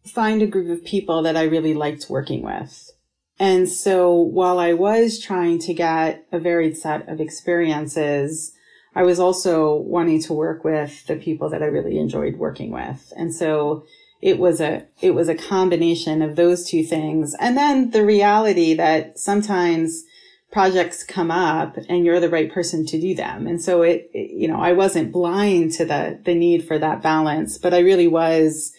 find 0.06 0.40
a 0.40 0.46
group 0.46 0.70
of 0.70 0.84
people 0.84 1.22
that 1.22 1.36
I 1.36 1.42
really 1.42 1.74
liked 1.74 2.06
working 2.08 2.42
with. 2.42 2.90
And 3.38 3.68
so 3.68 4.12
while 4.12 4.58
I 4.58 4.72
was 4.72 5.18
trying 5.20 5.58
to 5.60 5.74
get 5.74 6.26
a 6.32 6.38
varied 6.38 6.76
set 6.76 7.08
of 7.08 7.20
experiences, 7.20 8.52
I 8.94 9.02
was 9.02 9.20
also 9.20 9.76
wanting 9.76 10.22
to 10.22 10.32
work 10.32 10.64
with 10.64 11.06
the 11.06 11.16
people 11.16 11.48
that 11.50 11.62
I 11.62 11.66
really 11.66 11.98
enjoyed 11.98 12.36
working 12.36 12.70
with. 12.70 13.12
And 13.16 13.34
so 13.34 13.84
it 14.20 14.38
was 14.38 14.60
a, 14.60 14.86
it 15.00 15.12
was 15.12 15.28
a 15.28 15.34
combination 15.34 16.22
of 16.22 16.36
those 16.36 16.68
two 16.68 16.82
things. 16.82 17.36
And 17.38 17.56
then 17.56 17.90
the 17.90 18.04
reality 18.04 18.74
that 18.74 19.18
sometimes 19.18 20.04
projects 20.50 21.04
come 21.04 21.30
up 21.30 21.76
and 21.88 22.04
you're 22.04 22.20
the 22.20 22.30
right 22.30 22.50
person 22.50 22.86
to 22.86 23.00
do 23.00 23.14
them. 23.14 23.46
And 23.46 23.62
so 23.62 23.82
it, 23.82 24.10
it 24.14 24.30
you 24.30 24.48
know, 24.48 24.60
I 24.60 24.72
wasn't 24.72 25.12
blind 25.12 25.72
to 25.72 25.84
the, 25.84 26.18
the 26.24 26.34
need 26.34 26.66
for 26.66 26.78
that 26.78 27.02
balance, 27.02 27.58
but 27.58 27.74
I 27.74 27.80
really 27.80 28.08
was 28.08 28.72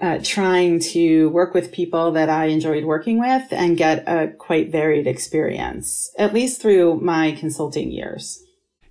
uh, 0.00 0.18
trying 0.22 0.80
to 0.80 1.28
work 1.30 1.54
with 1.54 1.72
people 1.72 2.12
that 2.12 2.28
I 2.28 2.46
enjoyed 2.46 2.84
working 2.84 3.20
with 3.20 3.44
and 3.52 3.76
get 3.76 4.08
a 4.08 4.32
quite 4.38 4.72
varied 4.72 5.06
experience, 5.06 6.10
at 6.18 6.34
least 6.34 6.60
through 6.60 7.00
my 7.00 7.32
consulting 7.32 7.90
years. 7.90 8.43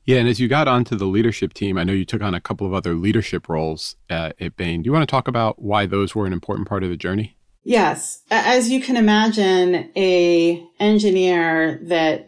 Yeah, 0.06 0.18
and 0.18 0.28
as 0.28 0.40
you 0.40 0.48
got 0.48 0.68
onto 0.68 0.96
the 0.96 1.06
leadership 1.06 1.54
team, 1.54 1.78
I 1.78 1.84
know 1.84 1.94
you 1.94 2.06
took 2.06 2.22
on 2.22 2.34
a 2.34 2.42
couple 2.42 2.68
of 2.68 2.74
other 2.74 2.94
leadership 2.94 3.48
roles 3.48 3.96
at, 4.10 4.36
at 4.42 4.58
Bain. 4.58 4.82
Do 4.82 4.88
you 4.88 4.92
want 4.92 5.08
to 5.08 5.12
talk 5.12 5.28
about 5.28 5.62
why 5.62 5.86
those 5.86 6.14
were 6.14 6.26
an 6.26 6.34
important 6.34 6.68
part 6.68 6.84
of 6.84 6.90
the 6.90 6.98
journey? 6.98 7.38
Yes, 7.64 8.24
as 8.30 8.70
you 8.70 8.82
can 8.82 8.98
imagine, 8.98 9.90
a 9.96 10.62
engineer 10.80 11.80
that 11.84 12.28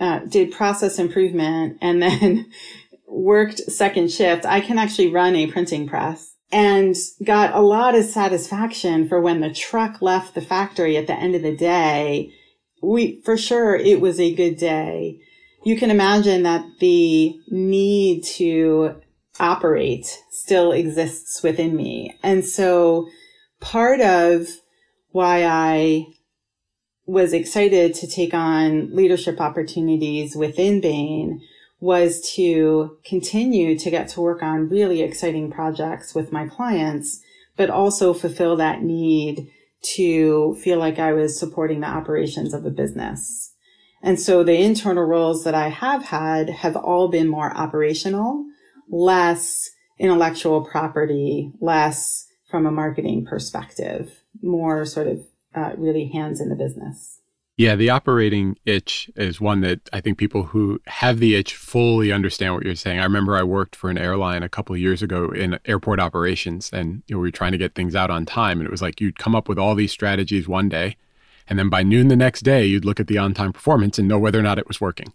uh, 0.00 0.20
did 0.20 0.52
process 0.52 0.98
improvement 0.98 1.76
and 1.82 2.02
then 2.02 2.50
worked 3.06 3.58
second 3.58 4.10
shift, 4.10 4.46
I 4.46 4.62
can 4.62 4.78
actually 4.78 5.08
run 5.08 5.36
a 5.36 5.46
printing 5.46 5.86
press 5.86 6.34
and 6.50 6.96
got 7.22 7.54
a 7.54 7.60
lot 7.60 7.94
of 7.94 8.06
satisfaction 8.06 9.06
for 9.06 9.20
when 9.20 9.40
the 9.40 9.52
truck 9.52 10.00
left 10.00 10.34
the 10.34 10.40
factory 10.40 10.96
at 10.96 11.06
the 11.06 11.14
end 11.14 11.34
of 11.34 11.42
the 11.42 11.56
day. 11.56 12.32
We, 12.82 13.20
for 13.22 13.36
sure, 13.36 13.76
it 13.76 14.00
was 14.00 14.18
a 14.18 14.34
good 14.34 14.56
day. 14.56 15.20
You 15.64 15.76
can 15.76 15.90
imagine 15.90 16.42
that 16.42 16.64
the 16.80 17.38
need 17.48 18.24
to 18.36 18.96
operate 19.38 20.18
still 20.30 20.72
exists 20.72 21.42
within 21.42 21.76
me. 21.76 22.18
And 22.22 22.44
so 22.44 23.08
part 23.60 24.00
of 24.00 24.48
why 25.10 25.44
I 25.44 26.06
was 27.06 27.32
excited 27.32 27.94
to 27.94 28.06
take 28.06 28.34
on 28.34 28.94
leadership 28.94 29.40
opportunities 29.40 30.34
within 30.34 30.80
Bain 30.80 31.40
was 31.80 32.32
to 32.34 32.96
continue 33.04 33.76
to 33.76 33.90
get 33.90 34.08
to 34.08 34.20
work 34.20 34.42
on 34.42 34.68
really 34.68 35.02
exciting 35.02 35.50
projects 35.50 36.14
with 36.14 36.32
my 36.32 36.46
clients, 36.46 37.20
but 37.56 37.70
also 37.70 38.14
fulfill 38.14 38.56
that 38.56 38.82
need 38.82 39.48
to 39.82 40.54
feel 40.62 40.78
like 40.78 41.00
I 41.00 41.12
was 41.12 41.38
supporting 41.38 41.80
the 41.80 41.88
operations 41.88 42.54
of 42.54 42.64
a 42.64 42.70
business. 42.70 43.51
And 44.02 44.20
so 44.20 44.42
the 44.42 44.60
internal 44.60 45.04
roles 45.04 45.44
that 45.44 45.54
I 45.54 45.68
have 45.68 46.04
had 46.04 46.50
have 46.50 46.76
all 46.76 47.08
been 47.08 47.28
more 47.28 47.56
operational, 47.56 48.44
less 48.88 49.70
intellectual 49.98 50.64
property, 50.64 51.52
less 51.60 52.26
from 52.50 52.66
a 52.66 52.70
marketing 52.70 53.24
perspective, 53.24 54.22
more 54.42 54.84
sort 54.84 55.06
of 55.06 55.20
uh, 55.54 55.72
really 55.76 56.08
hands 56.08 56.40
in 56.40 56.48
the 56.48 56.56
business. 56.56 57.20
Yeah, 57.56 57.76
the 57.76 57.90
operating 57.90 58.56
itch 58.64 59.10
is 59.14 59.40
one 59.40 59.60
that 59.60 59.88
I 59.92 60.00
think 60.00 60.16
people 60.16 60.44
who 60.44 60.80
have 60.86 61.18
the 61.18 61.34
itch 61.34 61.54
fully 61.54 62.10
understand 62.10 62.54
what 62.54 62.64
you're 62.64 62.74
saying. 62.74 62.98
I 62.98 63.04
remember 63.04 63.36
I 63.36 63.42
worked 63.42 63.76
for 63.76 63.90
an 63.90 63.98
airline 63.98 64.42
a 64.42 64.48
couple 64.48 64.74
of 64.74 64.80
years 64.80 65.02
ago 65.02 65.28
in 65.28 65.58
airport 65.66 66.00
operations, 66.00 66.70
and 66.72 67.02
you 67.06 67.14
know, 67.14 67.20
we 67.20 67.28
were 67.28 67.30
trying 67.30 67.52
to 67.52 67.58
get 67.58 67.74
things 67.74 67.94
out 67.94 68.10
on 68.10 68.24
time. 68.24 68.58
And 68.58 68.66
it 68.66 68.70
was 68.70 68.80
like 68.80 69.00
you'd 69.00 69.18
come 69.18 69.34
up 69.34 69.48
with 69.48 69.58
all 69.58 69.74
these 69.74 69.92
strategies 69.92 70.48
one 70.48 70.70
day, 70.70 70.96
and 71.48 71.58
then 71.58 71.68
by 71.68 71.82
noon 71.82 72.08
the 72.08 72.16
next 72.16 72.42
day, 72.42 72.64
you'd 72.64 72.84
look 72.84 73.00
at 73.00 73.06
the 73.06 73.18
on-time 73.18 73.52
performance 73.52 73.98
and 73.98 74.08
know 74.08 74.18
whether 74.18 74.38
or 74.38 74.42
not 74.42 74.58
it 74.58 74.68
was 74.68 74.80
working. 74.80 75.12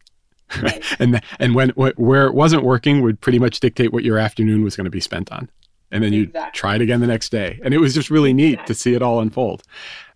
Right. 0.61 0.83
and 0.99 1.21
and 1.39 1.55
when 1.55 1.69
where 1.71 2.27
it 2.27 2.33
wasn't 2.33 2.63
working 2.63 3.01
would 3.01 3.19
pretty 3.21 3.39
much 3.39 3.59
dictate 3.59 3.91
what 3.91 4.03
your 4.03 4.17
afternoon 4.17 4.63
was 4.63 4.75
going 4.75 4.85
to 4.85 4.91
be 4.91 5.01
spent 5.01 5.31
on. 5.31 5.49
And 5.91 6.03
then 6.03 6.11
you'd 6.11 6.29
exactly. 6.29 6.57
try 6.57 6.75
it 6.75 6.81
again 6.81 6.99
the 6.99 7.07
next 7.07 7.29
day, 7.29 7.61
and 7.63 7.73
it 7.73 7.77
was 7.77 7.93
just 7.93 8.09
really 8.09 8.33
neat 8.33 8.53
exactly. 8.53 8.75
to 8.75 8.79
see 8.79 8.93
it 8.93 9.01
all 9.01 9.21
unfold. 9.21 9.63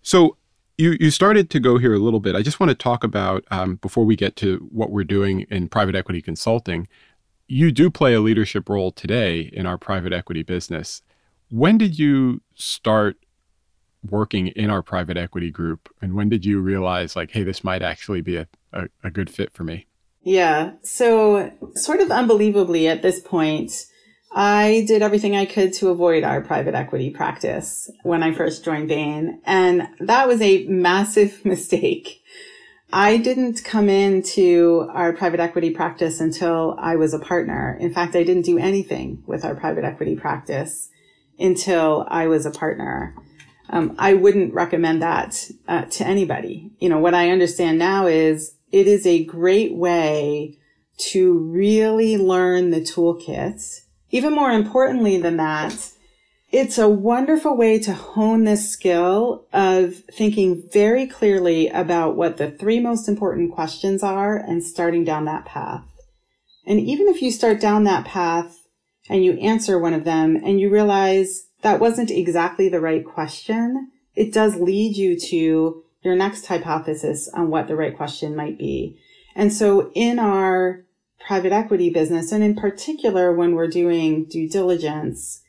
So 0.01 0.38
you, 0.82 0.98
you 1.00 1.12
started 1.12 1.50
to 1.51 1.60
go 1.60 1.77
here 1.77 1.94
a 1.94 2.00
little 2.00 2.20
bit. 2.20 2.36
I 2.36 2.41
just 2.41 2.60
want 2.60 2.72
to 2.72 2.75
talk 2.75 3.03
about, 3.03 3.46
um, 3.51 3.75
before 3.75 4.03
we 4.03 4.15
get 4.15 4.36
to 4.38 4.68
what 4.72 4.89
we're 4.89 5.03
doing 5.03 5.41
in 5.41 5.70
private 5.70 5.96
equity 5.96 6.22
consulting, 6.22 6.88
you 7.48 7.72
do 7.72 7.91
play 7.91 8.15
a 8.15 8.20
leadership 8.20 8.68
role 8.68 8.91
today 8.91 9.41
in 9.53 9.68
our 9.68 9.77
private 9.77 10.12
equity 10.12 10.41
business. 10.41 11.03
When 11.50 11.77
did 11.77 12.00
you 12.00 12.41
start 12.56 13.18
working 14.10 14.48
in 14.48 14.70
our 14.70 14.81
private 14.81 15.17
equity 15.17 15.51
group? 15.51 15.89
And 16.01 16.13
when 16.13 16.29
did 16.29 16.46
you 16.46 16.60
realize, 16.60 17.15
like, 17.15 17.31
hey, 17.31 17.43
this 17.43 17.63
might 17.63 17.81
actually 17.81 18.22
be 18.22 18.38
a, 18.38 18.48
a, 18.74 18.88
a 19.03 19.12
good 19.12 19.29
fit 19.29 19.53
for 19.53 19.63
me? 19.63 19.88
Yeah. 20.24 20.74
So, 20.84 21.51
sort 21.75 22.00
of 22.00 22.12
unbelievably 22.12 22.88
at 22.88 23.01
this 23.01 23.20
point, 23.20 23.72
I 24.34 24.86
did 24.88 25.01
everything 25.01 25.36
I 25.36 25.46
could 25.46 25.74
to 25.74 25.89
avoid 25.89 26.24
our 26.24 26.41
private 26.41 26.74
equity 26.74 27.10
practice 27.10 27.89
when 28.03 28.24
I 28.24 28.34
first 28.34 28.63
joined 28.63 28.88
Bain. 28.88 29.41
And 29.46 29.89
that 30.00 30.27
was 30.27 30.41
a 30.41 30.65
massive 30.67 31.43
mistake. 31.46 32.22
I 32.93 33.17
didn't 33.17 33.63
come 33.63 33.88
into 33.89 34.89
our 34.93 35.13
private 35.13 35.39
equity 35.39 35.70
practice 35.72 36.20
until 36.20 36.75
I 36.77 36.98
was 36.98 37.13
a 37.13 37.20
partner. 37.20 37.77
In 37.79 37.93
fact, 37.93 38.15
I 38.15 38.24
didn't 38.24 38.43
do 38.43 38.58
anything 38.58 39.24
with 39.25 39.46
our 39.46 39.55
private 39.55 39.86
equity 39.86 40.15
practice 40.15 40.89
until 41.39 42.05
I 42.10 42.27
was 42.27 42.46
a 42.46 42.51
partner. 42.51 43.15
Um, 43.70 43.96
I 43.98 44.13
wouldn't 44.13 44.53
recommend 44.53 45.01
that 45.01 45.50
uh, 45.68 45.84
to 45.84 46.06
anybody. 46.06 46.72
You 46.80 46.89
know, 46.89 47.00
what 47.00 47.13
I 47.13 47.30
understand 47.30 47.80
now 47.80 48.08
is 48.08 48.56
it 48.72 48.88
is 48.88 49.06
a 49.06 49.24
great 49.24 49.74
way 49.74 50.58
to 51.12 51.34
really 51.34 52.18
learn 52.18 52.72
the 52.72 52.82
toolkits 52.82 53.82
even 54.12 54.36
more 54.36 54.51
importantly 54.51 55.18
than 55.18 55.38
that, 55.38 55.91
it's 56.51 56.77
a 56.77 56.89
wonderful 56.89 57.56
way 57.56 57.80
to 57.80 57.94
hone 57.94 58.44
this 58.44 58.70
skill 58.70 59.48
of 59.53 59.96
thinking 60.12 60.68
very 60.72 61.08
clearly 61.08 61.70
about 61.70 62.18
what 62.18 62.36
the 62.36 62.51
three 62.51 62.82
most 62.82 63.08
important 63.08 63.53
questions 63.53 64.03
are 64.03 64.36
and 64.36 64.62
starting 64.62 65.06
down 65.06 65.25
that 65.25 65.46
path. 65.46 65.86
And 66.68 66.80
even 66.80 67.08
if 67.08 67.22
you 67.22 67.32
start 67.32 67.62
down 67.62 67.86
that 67.86 68.06
path 68.06 68.68
and 69.10 69.24
you 69.24 69.34
answer 69.34 69.80
one 69.80 69.94
of 69.94 70.03
them 70.03 70.36
and 70.36 70.60
you 70.60 70.70
realize 70.70 71.48
that 71.62 71.80
wasn't 71.80 72.12
exactly 72.12 72.70
the 72.70 72.82
right 72.82 73.06
question, 73.06 73.91
it 74.15 74.34
does 74.34 74.56
lead 74.56 74.98
you 74.98 75.20
to 75.20 75.84
your 76.03 76.15
next 76.15 76.48
hypothesis 76.48 77.30
on 77.34 77.50
what 77.50 77.68
the 77.68 77.75
right 77.75 77.96
question 77.96 78.36
might 78.36 78.58
be. 78.58 79.00
And 79.36 79.53
so 79.53 79.91
in 79.94 80.20
our 80.20 80.84
private 81.25 81.51
equity 81.51 81.89
business, 81.89 82.32
and 82.32 82.44
in 82.44 82.56
particular 82.56 83.32
when 83.32 83.53
we're 83.53 83.68
doing 83.68 84.25
due 84.25 84.50
diligence, 84.50 85.41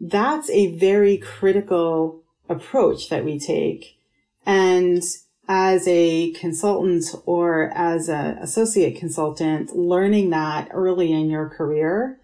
that's 0.00 0.50
a 0.50 0.74
very 0.76 1.18
critical 1.18 2.22
approach 2.48 3.08
that 3.08 3.24
we 3.24 3.38
take. 3.38 3.98
And 4.44 5.02
as 5.48 5.86
a 5.86 6.32
consultant 6.32 7.04
or 7.24 7.70
as 7.74 8.08
an 8.08 8.38
associate 8.38 8.98
consultant, 8.98 9.76
learning 9.76 10.30
that 10.30 10.68
early 10.72 11.12
in 11.12 11.30
your 11.30 11.48
career, 11.48 12.18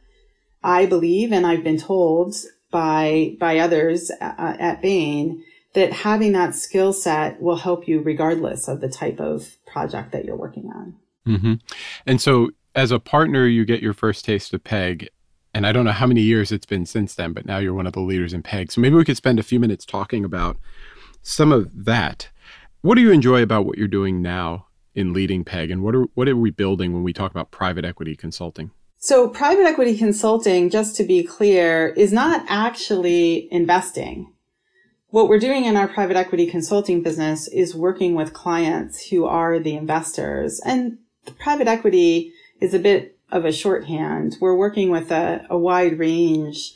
I 0.62 0.86
believe, 0.86 1.32
and 1.32 1.46
I've 1.46 1.64
been 1.64 1.78
told 1.78 2.36
by, 2.72 3.36
by 3.38 3.58
others 3.58 4.10
uh, 4.20 4.56
at 4.58 4.82
Bain, 4.82 5.44
that 5.74 5.92
having 5.92 6.32
that 6.32 6.54
skill 6.54 6.92
set 6.92 7.40
will 7.40 7.56
help 7.56 7.86
you 7.86 8.00
regardless 8.00 8.66
of 8.66 8.80
the 8.80 8.88
type 8.88 9.20
of 9.20 9.56
project 9.66 10.10
that 10.12 10.24
you're 10.24 10.36
working 10.36 10.70
on. 10.74 10.96
Mm-hmm. 11.26 11.54
And 12.06 12.20
so, 12.20 12.50
as 12.74 12.90
a 12.90 12.98
partner, 12.98 13.46
you 13.46 13.64
get 13.64 13.82
your 13.82 13.92
first 13.92 14.24
taste 14.24 14.52
of 14.52 14.64
PEG. 14.64 15.08
And 15.54 15.66
I 15.66 15.72
don't 15.72 15.84
know 15.84 15.92
how 15.92 16.06
many 16.06 16.22
years 16.22 16.50
it's 16.50 16.66
been 16.66 16.86
since 16.86 17.14
then, 17.14 17.34
but 17.34 17.44
now 17.44 17.58
you're 17.58 17.74
one 17.74 17.86
of 17.86 17.92
the 17.92 18.00
leaders 18.00 18.32
in 18.32 18.42
PEG. 18.42 18.72
So 18.72 18.80
maybe 18.80 18.96
we 18.96 19.04
could 19.04 19.18
spend 19.18 19.38
a 19.38 19.42
few 19.42 19.60
minutes 19.60 19.84
talking 19.84 20.24
about 20.24 20.56
some 21.20 21.52
of 21.52 21.84
that. 21.84 22.30
What 22.80 22.94
do 22.94 23.02
you 23.02 23.12
enjoy 23.12 23.42
about 23.42 23.66
what 23.66 23.76
you're 23.76 23.86
doing 23.86 24.22
now 24.22 24.66
in 24.94 25.12
leading 25.12 25.44
PEG, 25.44 25.70
and 25.70 25.82
what 25.82 25.94
are 25.94 26.04
what 26.14 26.28
are 26.28 26.36
we 26.36 26.50
building 26.50 26.92
when 26.92 27.02
we 27.02 27.12
talk 27.12 27.30
about 27.30 27.50
private 27.50 27.84
equity 27.84 28.16
consulting? 28.16 28.70
So, 29.04 29.28
private 29.28 29.64
equity 29.64 29.98
consulting, 29.98 30.70
just 30.70 30.94
to 30.94 31.02
be 31.02 31.24
clear, 31.24 31.88
is 31.88 32.12
not 32.12 32.44
actually 32.46 33.48
investing. 33.50 34.32
What 35.08 35.28
we're 35.28 35.40
doing 35.40 35.64
in 35.64 35.76
our 35.76 35.88
private 35.88 36.16
equity 36.16 36.46
consulting 36.46 37.02
business 37.02 37.48
is 37.48 37.74
working 37.74 38.14
with 38.14 38.32
clients 38.32 39.08
who 39.08 39.24
are 39.24 39.58
the 39.58 39.74
investors. 39.74 40.60
And 40.64 40.98
private 41.40 41.66
equity 41.66 42.32
is 42.60 42.74
a 42.74 42.78
bit 42.78 43.18
of 43.32 43.44
a 43.44 43.50
shorthand. 43.50 44.36
We're 44.40 44.54
working 44.54 44.88
with 44.88 45.10
a, 45.10 45.44
a 45.50 45.58
wide 45.58 45.98
range 45.98 46.72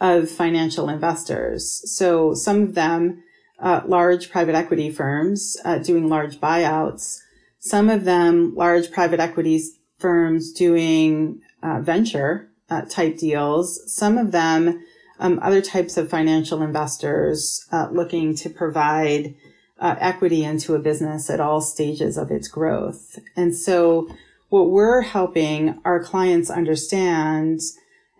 of 0.00 0.28
financial 0.28 0.88
investors. 0.88 1.80
So 1.96 2.34
some 2.34 2.60
of 2.60 2.74
them, 2.74 3.22
uh, 3.60 3.82
large 3.86 4.32
private 4.32 4.56
equity 4.56 4.90
firms 4.90 5.56
uh, 5.64 5.78
doing 5.78 6.08
large 6.08 6.40
buyouts. 6.40 7.20
Some 7.60 7.88
of 7.88 8.04
them, 8.04 8.52
large 8.56 8.90
private 8.90 9.20
equity 9.20 9.62
firms 10.00 10.52
doing 10.52 11.40
uh, 11.62 11.80
venture 11.80 12.48
uh, 12.70 12.82
type 12.82 13.18
deals. 13.18 13.80
Some 13.92 14.18
of 14.18 14.32
them, 14.32 14.84
um, 15.18 15.38
other 15.42 15.60
types 15.60 15.96
of 15.96 16.10
financial 16.10 16.62
investors 16.62 17.66
uh, 17.72 17.88
looking 17.90 18.34
to 18.36 18.50
provide 18.50 19.34
uh, 19.80 19.96
equity 19.98 20.44
into 20.44 20.74
a 20.74 20.78
business 20.78 21.30
at 21.30 21.40
all 21.40 21.60
stages 21.60 22.16
of 22.16 22.30
its 22.30 22.48
growth. 22.48 23.18
And 23.36 23.54
so 23.54 24.08
what 24.48 24.70
we're 24.70 25.02
helping 25.02 25.80
our 25.84 26.02
clients 26.02 26.50
understand 26.50 27.60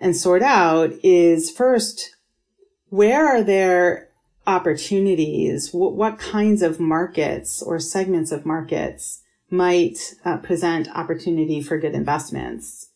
and 0.01 0.17
sort 0.17 0.43
out 0.43 0.93
is 1.03 1.51
first, 1.51 2.15
where 2.91 3.27
are 3.27 3.43
there 3.43 4.09
opportunities? 4.47 5.73
What, 5.73 5.95
what 5.95 6.19
kinds 6.19 6.63
of 6.63 6.81
markets 6.81 7.63
or 7.63 7.79
segments 7.79 8.31
of 8.31 8.47
markets 8.47 9.23
might 9.51 10.15
uh, 10.25 10.37
present 10.39 10.89
opportunity 10.95 11.61
for 11.61 11.79
good 11.79 11.95
investments? 11.95 12.88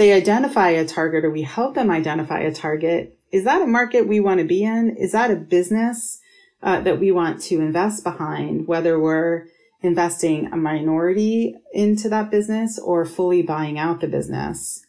They 0.00 0.14
identify 0.14 0.70
a 0.70 0.86
target 0.86 1.26
or 1.26 1.30
we 1.30 1.42
help 1.42 1.74
them 1.74 1.90
identify 1.90 2.40
a 2.40 2.54
target 2.54 3.18
is 3.32 3.44
that 3.44 3.60
a 3.60 3.66
market 3.66 4.08
we 4.08 4.18
want 4.18 4.40
to 4.40 4.46
be 4.46 4.64
in? 4.64 4.96
Is 4.96 5.12
that 5.12 5.30
a 5.30 5.36
business 5.36 6.18
uh, 6.62 6.80
that 6.80 6.98
we 6.98 7.12
want 7.12 7.42
to 7.42 7.60
invest 7.60 8.02
behind, 8.02 8.66
whether 8.66 8.98
we're 8.98 9.44
investing 9.82 10.46
a 10.46 10.56
minority 10.56 11.54
into 11.74 12.08
that 12.08 12.30
business 12.30 12.78
or 12.78 13.04
fully 13.04 13.42
buying 13.42 13.78
out 13.78 14.00
the 14.00 14.08
business? 14.08 14.86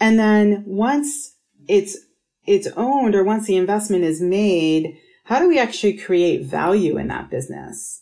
And 0.00 0.18
then 0.18 0.64
once 0.66 1.34
it's 1.68 1.98
it's 2.46 2.68
owned 2.78 3.14
or 3.14 3.22
once 3.22 3.46
the 3.46 3.58
investment 3.58 4.04
is 4.04 4.22
made, 4.22 4.96
how 5.24 5.38
do 5.38 5.48
we 5.48 5.58
actually 5.58 5.98
create 5.98 6.46
value 6.46 6.96
in 6.96 7.08
that 7.08 7.28
business? 7.28 8.00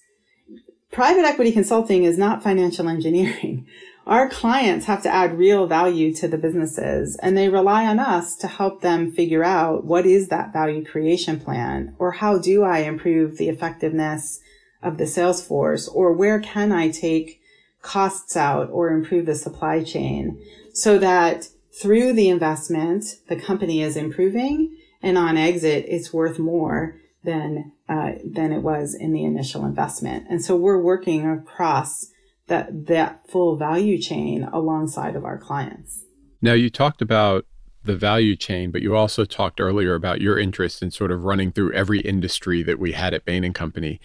Private 0.93 1.25
equity 1.25 1.51
consulting 1.51 2.05
is 2.05 2.17
not 2.17 2.45
financial 2.45 2.89
engineering 2.89 3.67
our 4.09 4.29
clients 4.29 4.87
have 4.87 5.03
to 5.03 5.15
add 5.15 5.39
real 5.39 5.67
value 5.67 6.15
to 6.15 6.27
the 6.27 6.39
businesses 6.39 7.17
and 7.17 7.37
they 7.37 7.51
rely 7.51 7.87
on 7.87 7.99
us 7.99 8.35
to 8.37 8.47
help 8.47 8.81
them 8.81 9.13
figure 9.13 9.45
out 9.45 9.85
what 9.85 10.07
is 10.07 10.29
that 10.29 10.53
value 10.53 10.83
creation 10.83 11.39
plan 11.39 11.95
or 11.99 12.13
how 12.13 12.39
do 12.39 12.63
I 12.63 12.79
improve 12.79 13.37
the 13.37 13.51
effectiveness 13.51 14.41
of 14.83 14.97
the 14.97 15.07
sales 15.07 15.47
force 15.47 15.87
or 15.87 16.13
where 16.13 16.41
can 16.41 16.73
I 16.73 16.89
take 16.89 17.43
costs 17.83 18.35
out 18.35 18.71
or 18.71 18.89
improve 18.89 19.27
the 19.27 19.35
supply 19.35 19.85
chain 19.85 20.43
so 20.73 20.99
that 20.99 21.49
through 21.71 22.15
the 22.15 22.31
investment, 22.31 23.05
the 23.29 23.37
company 23.37 23.83
is 23.83 23.97
improving 23.97 24.75
and 25.03 25.19
on 25.19 25.37
exit, 25.37 25.85
it's 25.87 26.15
worth 26.15 26.39
more 26.39 26.97
than, 27.25 27.73
uh, 27.89 28.13
than 28.25 28.53
it 28.53 28.63
was 28.63 28.95
in 28.95 29.13
the 29.13 29.25
initial 29.25 29.67
investment. 29.67 30.27
And 30.31 30.43
so 30.43 30.57
we're 30.57 30.81
working 30.81 31.31
across 31.31 32.07
that 32.49 32.87
that 32.87 33.29
full 33.29 33.57
value 33.57 33.99
chain 33.99 34.45
alongside 34.53 35.17
of 35.17 35.25
our 35.25 35.39
clients. 35.39 36.05
Now 36.41 36.53
you 36.53 36.71
talked 36.71 37.03
about 37.03 37.47
the 37.85 37.97
value 37.97 38.37
chain, 38.37 38.71
but 38.71 38.83
you 38.83 38.95
also 38.95 39.25
talked 39.25 39.61
earlier 39.61 39.95
about 39.95 40.21
your 40.21 40.39
interest 40.39 40.83
in 40.83 40.91
sort 40.91 41.11
of 41.11 41.25
running 41.25 41.53
through 41.53 41.73
every 41.73 42.01
industry 42.01 42.63
that 42.63 42.79
we 42.79 42.93
had 42.93 43.15
at 43.15 43.25
Bain 43.25 43.45
and 43.45 43.55
Company. 43.55 44.01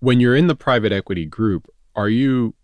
When 0.00 0.20
you're 0.20 0.36
in 0.36 0.46
the 0.46 0.54
private 0.54 0.92
equity 0.92 1.24
group, 1.24 1.68
are 1.94 2.08
you 2.08 2.54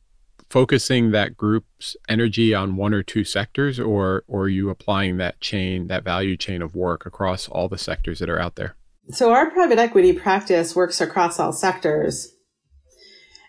focusing 0.50 1.12
that 1.12 1.36
group's 1.36 1.96
energy 2.08 2.52
on 2.52 2.76
one 2.76 2.92
or 2.92 3.02
two 3.02 3.24
sectors 3.24 3.78
or 3.78 4.24
or 4.26 4.42
are 4.42 4.48
you 4.48 4.68
applying 4.68 5.16
that 5.16 5.40
chain, 5.40 5.86
that 5.86 6.04
value 6.04 6.36
chain 6.36 6.60
of 6.60 6.74
work 6.74 7.06
across 7.06 7.48
all 7.48 7.68
the 7.68 7.78
sectors 7.78 8.18
that 8.18 8.28
are 8.28 8.40
out 8.40 8.56
there? 8.56 8.76
So 9.10 9.32
our 9.32 9.50
private 9.50 9.78
equity 9.78 10.12
practice 10.12 10.76
works 10.76 11.00
across 11.00 11.40
all 11.40 11.52
sectors. 11.52 12.34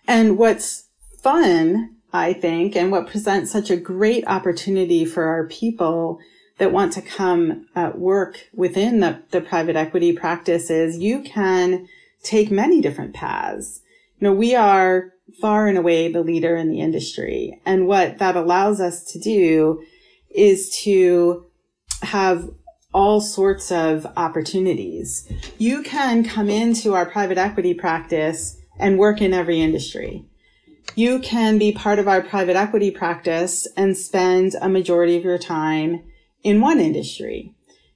And 0.08 0.38
what's 0.38 0.88
fun, 1.22 1.96
I 2.14 2.34
think, 2.34 2.76
and 2.76 2.92
what 2.92 3.08
presents 3.08 3.52
such 3.52 3.70
a 3.70 3.78
great 3.78 4.26
opportunity 4.28 5.06
for 5.06 5.24
our 5.26 5.48
people 5.48 6.20
that 6.58 6.72
want 6.72 6.94
to 6.94 7.02
come 7.02 7.68
uh, 7.76 7.92
work 7.96 8.48
within 8.54 9.00
the, 9.00 9.22
the 9.32 9.42
private 9.42 9.76
equity 9.76 10.14
practice 10.14 10.70
is 10.70 10.98
you 10.98 11.22
can 11.22 11.88
take 12.24 12.52
many 12.52 12.82
different 12.82 13.14
paths. 13.14 13.82
You 14.20 14.28
know, 14.28 14.34
we 14.34 14.56
are 14.56 15.14
far 15.40 15.68
and 15.68 15.78
away 15.78 16.12
the 16.12 16.22
leader 16.22 16.56
in 16.56 16.70
the 16.70 16.82
industry. 16.82 17.60
And 17.66 17.88
what 17.88 18.18
that 18.20 18.36
allows 18.36 18.80
us 18.80 19.04
to 19.06 19.20
do 19.20 19.84
is 20.30 20.70
to 20.84 21.46
have 22.04 22.50
all 22.94 23.22
sorts 23.22 23.72
of 23.72 24.06
opportunities. 24.18 25.32
You 25.58 25.82
can 25.82 26.24
come 26.24 26.50
into 26.50 26.94
our 26.94 27.06
private 27.06 27.38
equity 27.38 27.74
practice 27.74 28.58
and 28.78 29.00
work 29.00 29.22
in 29.22 29.34
every 29.34 29.62
industry 29.62 30.26
you 30.96 31.20
can 31.20 31.58
be 31.58 31.72
part 31.72 32.00
of 32.00 32.08
our 32.08 32.22
private 32.22 32.56
equity 32.56 32.92
practice 32.92 33.68
and 33.78 33.98
spend 33.98 34.56
a 34.62 34.70
majority 34.70 35.18
of 35.18 35.24
your 35.24 35.38
time 35.38 36.04
in 36.44 36.62
one 36.62 36.80
industry. 36.80 37.54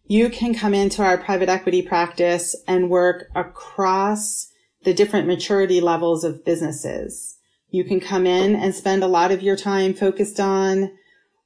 You 0.07 0.29
can 0.29 0.53
come 0.53 0.73
into 0.73 1.01
our 1.01 1.17
private 1.17 1.49
equity 1.49 1.81
practice 1.81 2.55
and 2.67 2.89
work 2.89 3.25
across 3.35 4.51
the 4.83 4.93
different 4.93 5.27
maturity 5.27 5.81
levels 5.81 6.23
of 6.23 6.45
businesses. 6.45 7.37
You 7.69 7.83
can 7.83 7.99
come 7.99 8.27
in 8.27 8.55
and 8.55 8.73
spend 8.73 9.03
a 9.03 9.07
lot 9.07 9.31
of 9.31 9.41
your 9.41 9.55
time 9.55 9.93
focused 9.93 10.39
on 10.39 10.91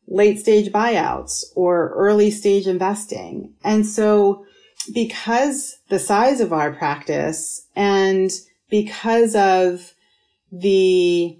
late 0.08 0.40
stage 0.40 0.72
buyouts 0.72 1.44
or 1.56 1.94
early 1.96 2.32
stage 2.32 2.68
investing. 2.68 3.54
And 3.64 3.86
so 3.86 4.46
because 4.94 5.78
the 5.90 6.00
size 6.00 6.42
of 6.42 6.52
our 6.52 6.72
practice 6.72 7.68
and 7.76 8.30
because 8.70 9.36
of 9.36 9.94
the 10.52 11.40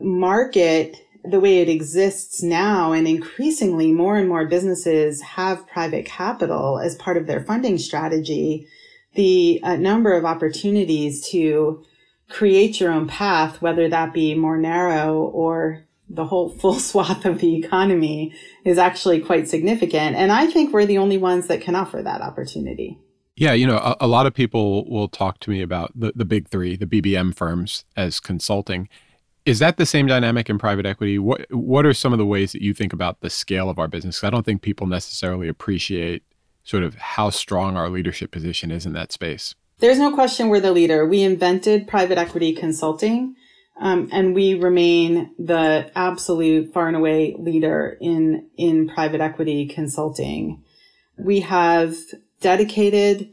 market 0.00 0.96
the 1.22 1.40
way 1.40 1.58
it 1.58 1.68
exists 1.68 2.42
now 2.42 2.92
and 2.92 3.06
increasingly 3.06 3.92
more 3.92 4.16
and 4.16 4.28
more 4.28 4.46
businesses 4.46 5.20
have 5.20 5.66
private 5.66 6.06
capital 6.06 6.78
as 6.78 6.94
part 6.94 7.18
of 7.18 7.26
their 7.26 7.44
funding 7.44 7.76
strategy 7.76 8.66
the 9.14 9.60
uh, 9.62 9.76
number 9.76 10.12
of 10.14 10.24
opportunities 10.24 11.28
to 11.28 11.84
create 12.30 12.80
your 12.80 12.90
own 12.90 13.06
path 13.06 13.60
whether 13.60 13.88
that 13.88 14.14
be 14.14 14.34
more 14.34 14.56
narrow 14.56 15.18
or 15.18 15.84
the 16.08 16.24
whole 16.24 16.48
full 16.60 16.78
swath 16.78 17.24
of 17.24 17.38
the 17.40 17.56
economy 17.56 18.34
is 18.64 18.78
actually 18.78 19.20
quite 19.20 19.48
significant. 19.48 20.16
And 20.16 20.32
i 20.32 20.46
think 20.46 20.72
we're 20.72 20.86
the 20.86 20.98
only 20.98 21.18
ones 21.18 21.46
that 21.48 21.60
can 21.60 21.74
offer 21.74 22.02
that 22.02 22.22
opportunity 22.22 22.98
yeah, 23.40 23.54
you 23.54 23.66
know, 23.66 23.78
a, 23.78 23.96
a, 24.00 24.06
lot 24.06 24.26
of 24.26 24.34
people 24.34 24.86
will 24.90 25.08
talk 25.08 25.40
to 25.40 25.50
me 25.50 25.62
about 25.62 25.98
the, 25.98 26.12
the 26.14 26.26
big 26.26 26.46
three, 26.46 26.76
the 26.76 26.84
BBM 26.84 27.34
firms 27.34 27.86
as 27.96 28.20
consulting. 28.20 28.86
Is 29.46 29.60
that 29.60 29.78
the 29.78 29.86
same 29.86 30.06
dynamic 30.06 30.50
in 30.50 30.58
private 30.58 30.84
equity? 30.84 31.18
What 31.18 31.50
what 31.50 31.86
are 31.86 31.94
some 31.94 32.12
of 32.12 32.18
the 32.18 32.26
ways 32.26 32.52
that 32.52 32.60
you 32.60 32.74
think 32.74 32.92
about 32.92 33.22
the 33.22 33.30
scale 33.30 33.70
of 33.70 33.78
our 33.78 33.88
business? 33.88 34.22
I 34.22 34.28
don't 34.28 34.44
think 34.44 34.60
people 34.60 34.86
necessarily 34.86 35.48
appreciate 35.48 36.22
sort 36.64 36.82
of 36.82 36.96
how 36.96 37.30
strong 37.30 37.78
our 37.78 37.88
leadership 37.88 38.30
position 38.30 38.70
is 38.70 38.84
in 38.84 38.92
that 38.92 39.10
space. 39.10 39.54
There's 39.78 39.98
no 39.98 40.14
question 40.14 40.50
we're 40.50 40.60
the 40.60 40.72
leader. 40.72 41.06
We 41.06 41.22
invented 41.22 41.88
private 41.88 42.18
equity 42.18 42.52
consulting, 42.52 43.36
um, 43.80 44.10
and 44.12 44.34
we 44.34 44.52
remain 44.52 45.34
the 45.38 45.90
absolute 45.94 46.74
far 46.74 46.88
and 46.88 46.96
away 46.96 47.36
leader 47.38 47.96
in 48.02 48.50
in 48.58 48.86
private 48.86 49.22
equity 49.22 49.66
consulting. 49.66 50.62
We 51.16 51.40
have 51.40 51.96
dedicated 52.40 53.30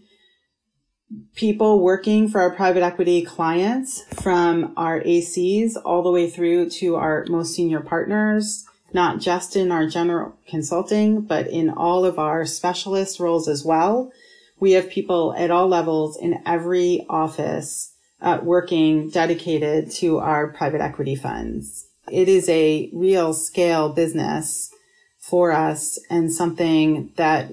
people 1.36 1.82
working 1.82 2.28
for 2.28 2.41
our 2.41 2.52
private 2.52 2.84
equity 2.84 3.22
clients 3.24 4.04
from 4.22 4.74
our 4.76 5.00
ACs 5.02 5.74
all 5.86 6.04
the 6.04 6.12
way 6.12 6.30
through 6.30 6.70
to 6.70 6.96
our 6.96 7.26
most 7.30 7.56
senior 7.56 7.80
partners, 7.80 8.65
not 8.93 9.20
just 9.20 9.56
in 9.56 9.72
our 9.72 9.88
general 9.88 10.38
consulting, 10.48 11.22
but 11.22 11.48
in 11.48 11.70
all 11.70 12.04
of 12.04 12.20
our 12.20 12.46
specialist 12.46 13.20
roles 13.20 13.48
as 13.48 13.63
well. 13.63 14.12
We 14.60 14.72
have 14.72 14.89
people 14.89 15.34
at 15.38 15.52
all 15.52 15.67
levels 15.67 16.17
in 16.17 16.41
every 16.46 17.06
office 17.10 17.93
uh, 18.22 18.39
working 18.41 19.10
dedicated 19.10 19.91
to 19.91 20.17
our 20.17 20.48
private 20.48 20.82
equity 20.82 21.15
funds. 21.15 21.88
It 22.12 22.28
is 22.28 22.50
a 22.50 22.89
real 22.93 23.34
scale 23.34 23.89
business 23.89 24.72
for 25.20 25.52
us 25.52 26.00
and 26.10 26.34
something 26.34 27.12
that 27.15 27.52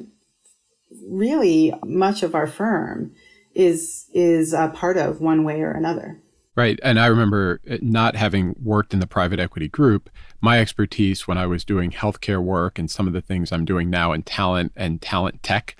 really 1.09 1.73
much 1.85 2.23
of 2.23 2.35
our 2.35 2.47
firm 2.47 3.13
is 3.55 4.07
is 4.13 4.53
a 4.53 4.69
part 4.69 4.97
of 4.97 5.21
one 5.21 5.45
way 5.45 5.61
or 5.61 5.71
another. 5.71 6.21
Right. 6.57 6.79
And 6.85 7.01
I 7.01 7.07
remember 7.07 7.61
not 7.83 8.15
having 8.15 8.55
worked 8.63 8.95
in 8.95 9.01
the 9.01 9.09
private 9.09 9.41
equity 9.41 9.69
group, 9.69 10.09
my 10.41 10.61
expertise 10.61 11.27
when 11.27 11.37
I 11.37 11.47
was 11.47 11.65
doing 11.65 11.91
healthcare 11.91 12.43
work 12.43 12.79
and 12.79 12.89
some 12.89 13.09
of 13.09 13.13
the 13.13 13.21
things 13.21 13.51
I'm 13.51 13.65
doing 13.65 13.91
now 13.91 14.13
in 14.13 14.23
talent 14.23 14.73
and 14.77 15.03
talent 15.03 15.43
tech 15.43 15.75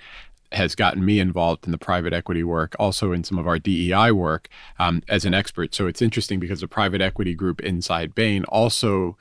has 0.51 0.75
gotten 0.75 1.05
me 1.05 1.19
involved 1.19 1.65
in 1.65 1.71
the 1.71 1.77
private 1.77 2.13
equity 2.13 2.43
work, 2.43 2.75
also 2.77 3.11
in 3.13 3.23
some 3.23 3.37
of 3.37 3.47
our 3.47 3.57
DEI 3.57 4.11
work 4.11 4.49
um, 4.77 5.01
as 5.07 5.25
an 5.25 5.33
expert. 5.33 5.73
So 5.73 5.87
it's 5.87 6.01
interesting 6.01 6.39
because 6.39 6.61
the 6.61 6.67
private 6.67 7.01
equity 7.01 7.33
group 7.33 7.61
inside 7.61 8.13
Bain 8.13 8.43
also 8.45 9.17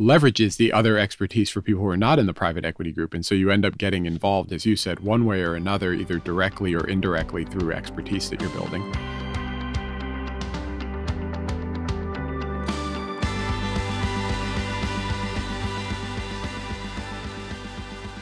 leverages 0.00 0.56
the 0.56 0.72
other 0.72 0.96
expertise 0.96 1.50
for 1.50 1.60
people 1.60 1.82
who 1.82 1.88
are 1.88 1.96
not 1.96 2.18
in 2.18 2.24
the 2.24 2.32
private 2.32 2.64
equity 2.64 2.90
group. 2.90 3.12
And 3.12 3.24
so 3.24 3.34
you 3.34 3.50
end 3.50 3.66
up 3.66 3.76
getting 3.76 4.06
involved, 4.06 4.50
as 4.50 4.64
you 4.64 4.74
said, 4.74 5.00
one 5.00 5.26
way 5.26 5.42
or 5.42 5.54
another, 5.54 5.92
either 5.92 6.16
directly 6.16 6.74
or 6.74 6.86
indirectly 6.86 7.44
through 7.44 7.72
expertise 7.72 8.30
that 8.30 8.40
you're 8.40 8.48
building. 8.48 8.80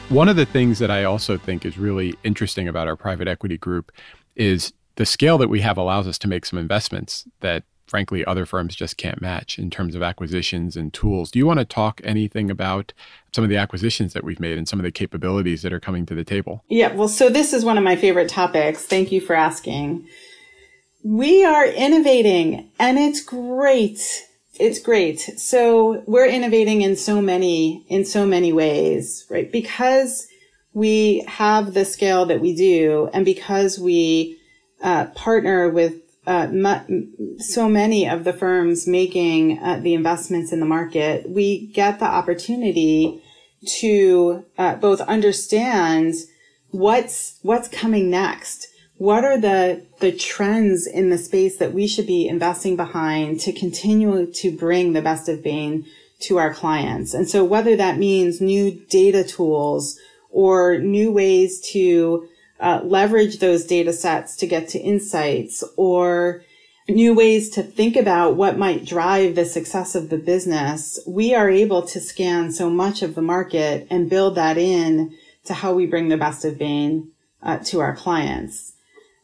One 0.09 0.27
of 0.27 0.35
the 0.35 0.45
things 0.45 0.79
that 0.79 0.91
I 0.91 1.05
also 1.05 1.37
think 1.37 1.65
is 1.65 1.77
really 1.77 2.13
interesting 2.25 2.67
about 2.67 2.89
our 2.89 2.97
private 2.97 3.29
equity 3.29 3.57
group 3.57 3.93
is 4.35 4.73
the 4.95 5.05
scale 5.05 5.37
that 5.37 5.47
we 5.47 5.61
have 5.61 5.77
allows 5.77 6.09
us 6.09 6.17
to 6.17 6.27
make 6.27 6.45
some 6.45 6.59
investments 6.59 7.23
that 7.39 7.63
frankly 7.89 8.23
other 8.25 8.45
firms 8.45 8.75
just 8.75 8.97
can't 8.97 9.21
match 9.21 9.57
in 9.57 9.69
terms 9.69 9.95
of 9.95 10.03
acquisitions 10.03 10.77
and 10.77 10.93
tools. 10.93 11.31
Do 11.31 11.39
you 11.39 11.45
want 11.45 11.59
to 11.59 11.65
talk 11.65 11.99
anything 12.03 12.49
about 12.49 12.93
some 13.33 13.43
of 13.43 13.49
the 13.49 13.57
acquisitions 13.57 14.13
that 14.13 14.23
we've 14.23 14.39
made 14.39 14.57
and 14.57 14.67
some 14.67 14.79
of 14.79 14.83
the 14.83 14.91
capabilities 14.91 15.61
that 15.63 15.73
are 15.73 15.79
coming 15.79 16.05
to 16.05 16.15
the 16.15 16.23
table? 16.23 16.63
Yeah, 16.69 16.93
well, 16.93 17.07
so 17.07 17.29
this 17.29 17.53
is 17.53 17.65
one 17.65 17.77
of 17.77 17.83
my 17.83 17.95
favorite 17.95 18.29
topics. 18.29 18.85
Thank 18.85 19.11
you 19.11 19.21
for 19.21 19.35
asking. 19.35 20.07
We 21.03 21.43
are 21.43 21.65
innovating 21.65 22.71
and 22.79 22.97
it's 22.97 23.23
great. 23.23 24.25
It's 24.59 24.79
great. 24.79 25.19
So 25.19 26.03
we're 26.05 26.27
innovating 26.27 26.81
in 26.81 26.95
so 26.95 27.21
many, 27.21 27.85
in 27.87 28.05
so 28.05 28.25
many 28.25 28.51
ways, 28.51 29.25
right? 29.29 29.49
Because 29.51 30.27
we 30.73 31.23
have 31.27 31.73
the 31.73 31.85
scale 31.85 32.25
that 32.25 32.41
we 32.41 32.55
do 32.55 33.09
and 33.13 33.25
because 33.25 33.79
we 33.79 34.37
uh, 34.81 35.05
partner 35.07 35.69
with 35.69 35.95
uh, 36.29 36.47
so 37.39 37.67
many 37.67 38.07
of 38.07 38.23
the 38.23 38.33
firms 38.33 38.87
making 38.87 39.57
uh, 39.57 39.79
the 39.79 39.95
investments 39.95 40.51
in 40.51 40.59
the 40.59 40.65
market, 40.65 41.27
we 41.27 41.65
get 41.73 41.97
the 41.97 42.05
opportunity 42.05 43.23
to 43.79 44.45
uh, 44.55 44.75
both 44.75 45.01
understand 45.01 46.13
what's 46.69 47.39
what's 47.41 47.67
coming 47.67 48.11
next. 48.11 48.67
What 48.97 49.25
are 49.25 49.39
the 49.39 49.87
the 50.01 50.11
trends 50.11 50.85
in 50.85 51.09
the 51.09 51.17
space 51.17 51.57
that 51.57 51.73
we 51.73 51.87
should 51.87 52.05
be 52.05 52.27
investing 52.27 52.75
behind 52.75 53.39
to 53.41 53.51
continue 53.51 54.31
to 54.31 54.55
bring 54.55 54.93
the 54.93 55.01
best 55.01 55.27
of 55.29 55.41
Bain 55.41 55.83
to 56.21 56.37
our 56.37 56.53
clients? 56.53 57.15
And 57.15 57.27
so 57.27 57.43
whether 57.43 57.75
that 57.75 57.97
means 57.97 58.39
new 58.39 58.69
data 58.87 59.23
tools 59.23 59.97
or 60.29 60.77
new 60.77 61.11
ways 61.11 61.59
to 61.71 62.27
uh, 62.59 62.81
leverage 62.83 63.39
those 63.39 63.65
data 63.65 63.93
sets 63.93 64.35
to 64.37 64.47
get 64.47 64.67
to 64.69 64.79
insights 64.79 65.63
or 65.77 66.43
new 66.89 67.13
ways 67.13 67.49
to 67.51 67.63
think 67.63 67.95
about 67.95 68.35
what 68.35 68.57
might 68.57 68.85
drive 68.85 69.35
the 69.35 69.45
success 69.45 69.95
of 69.95 70.09
the 70.09 70.17
business, 70.17 70.99
we 71.07 71.33
are 71.33 71.49
able 71.49 71.83
to 71.83 71.99
scan 71.99 72.51
so 72.51 72.69
much 72.69 73.01
of 73.01 73.15
the 73.15 73.21
market 73.21 73.87
and 73.89 74.09
build 74.09 74.35
that 74.35 74.57
in 74.57 75.15
to 75.45 75.53
how 75.53 75.73
we 75.73 75.85
bring 75.85 76.09
the 76.09 76.17
best 76.17 76.43
of 76.45 76.57
Bain 76.57 77.11
uh, 77.41 77.57
to 77.59 77.79
our 77.79 77.95
clients. 77.95 78.73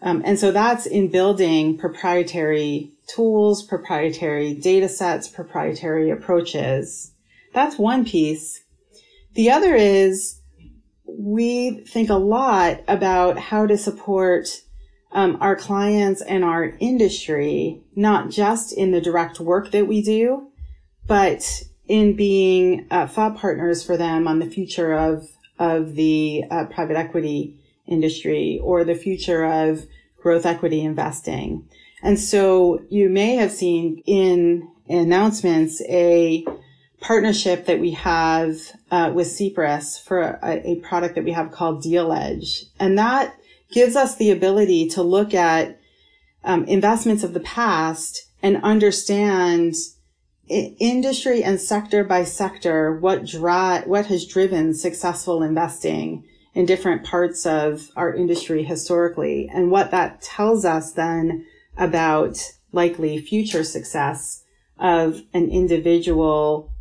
Um, 0.02 0.22
and 0.26 0.40
so 0.40 0.52
that's 0.52 0.86
in 0.86 1.10
building 1.10 1.78
proprietary 1.78 2.92
tools, 3.08 3.64
proprietary 3.64 4.54
data 4.54 4.90
sets, 4.90 5.28
proprietary 5.28 6.10
approaches. 6.10 7.12
That's 7.54 7.78
one 7.78 8.06
piece. 8.06 8.64
The 9.34 9.52
other 9.52 9.76
is 9.76 10.42
we 11.18 11.84
think 11.88 12.10
a 12.10 12.16
lot 12.16 12.82
about 12.88 13.38
how 13.38 13.66
to 13.66 13.78
support 13.78 14.48
um, 15.12 15.38
our 15.40 15.56
clients 15.56 16.22
and 16.22 16.44
our 16.44 16.76
industry, 16.80 17.82
not 17.96 18.30
just 18.30 18.74
in 18.74 18.92
the 18.92 19.02
direct 19.02 19.40
work 19.40 19.72
that 19.72 19.88
we 19.88 20.02
do, 20.02 20.50
but 21.08 21.64
in 21.88 22.16
being 22.16 22.88
uh, 22.92 23.08
thought 23.08 23.38
partners 23.38 23.84
for 23.84 23.96
them 23.96 24.28
on 24.28 24.40
the 24.40 24.50
future 24.50 24.94
of 24.94 25.30
of 25.58 25.96
the 25.96 26.44
uh, 26.52 26.66
private 26.66 26.98
equity 26.98 27.56
industry 27.88 28.60
or 28.62 28.84
the 28.84 28.96
future 28.96 29.46
of 29.46 29.86
growth 30.18 30.46
equity 30.46 30.82
investing. 30.82 31.66
And 32.04 32.20
so 32.20 32.82
you 32.90 33.10
may 33.10 33.36
have 33.36 33.52
seen 33.52 34.04
in 34.06 34.70
announcements 34.90 35.82
a 35.84 36.46
partnership 37.06 37.68
that 37.68 37.80
we 37.80 37.92
have 37.92 38.58
uh, 38.90 39.12
with 39.14 39.28
CEPRES 39.28 40.02
for 40.02 40.40
a, 40.42 40.72
a, 40.72 40.76
product 40.78 41.14
that 41.14 41.24
we 41.24 41.34
have 41.34 41.52
called 41.52 41.84
Deal 41.84 42.12
Edge. 42.12 42.66
And 42.80 42.98
that 42.98 43.36
gives 43.72 43.96
us 43.96 44.16
the 44.16 44.32
ability 44.32 44.88
to 44.90 45.04
look 45.04 45.32
at 45.36 45.80
um, 46.44 46.64
investments 46.64 47.24
of 47.24 47.36
the 47.36 47.40
past 47.42 48.28
and 48.42 48.58
understand 48.64 49.76
industry 50.50 51.44
and 51.44 51.62
sector 51.62 52.04
by 52.04 52.24
sector 52.24 52.98
what 52.98 53.24
dri- 53.24 53.82
what 53.86 54.08
has 54.08 54.26
driven 54.26 54.74
successful 54.74 55.44
investing 55.44 56.24
in 56.56 56.66
different 56.66 57.04
parts 57.04 57.46
of 57.46 57.92
our 57.96 58.16
industry 58.16 58.64
historically 58.64 59.48
and 59.54 59.70
what 59.70 59.92
that 59.92 60.22
tells 60.22 60.66
us 60.66 60.94
then 60.94 61.46
about 61.78 62.38
likely 62.72 63.20
future 63.20 63.64
success 63.64 64.44
of 64.80 65.22
an 65.34 65.50
individual 65.50 66.72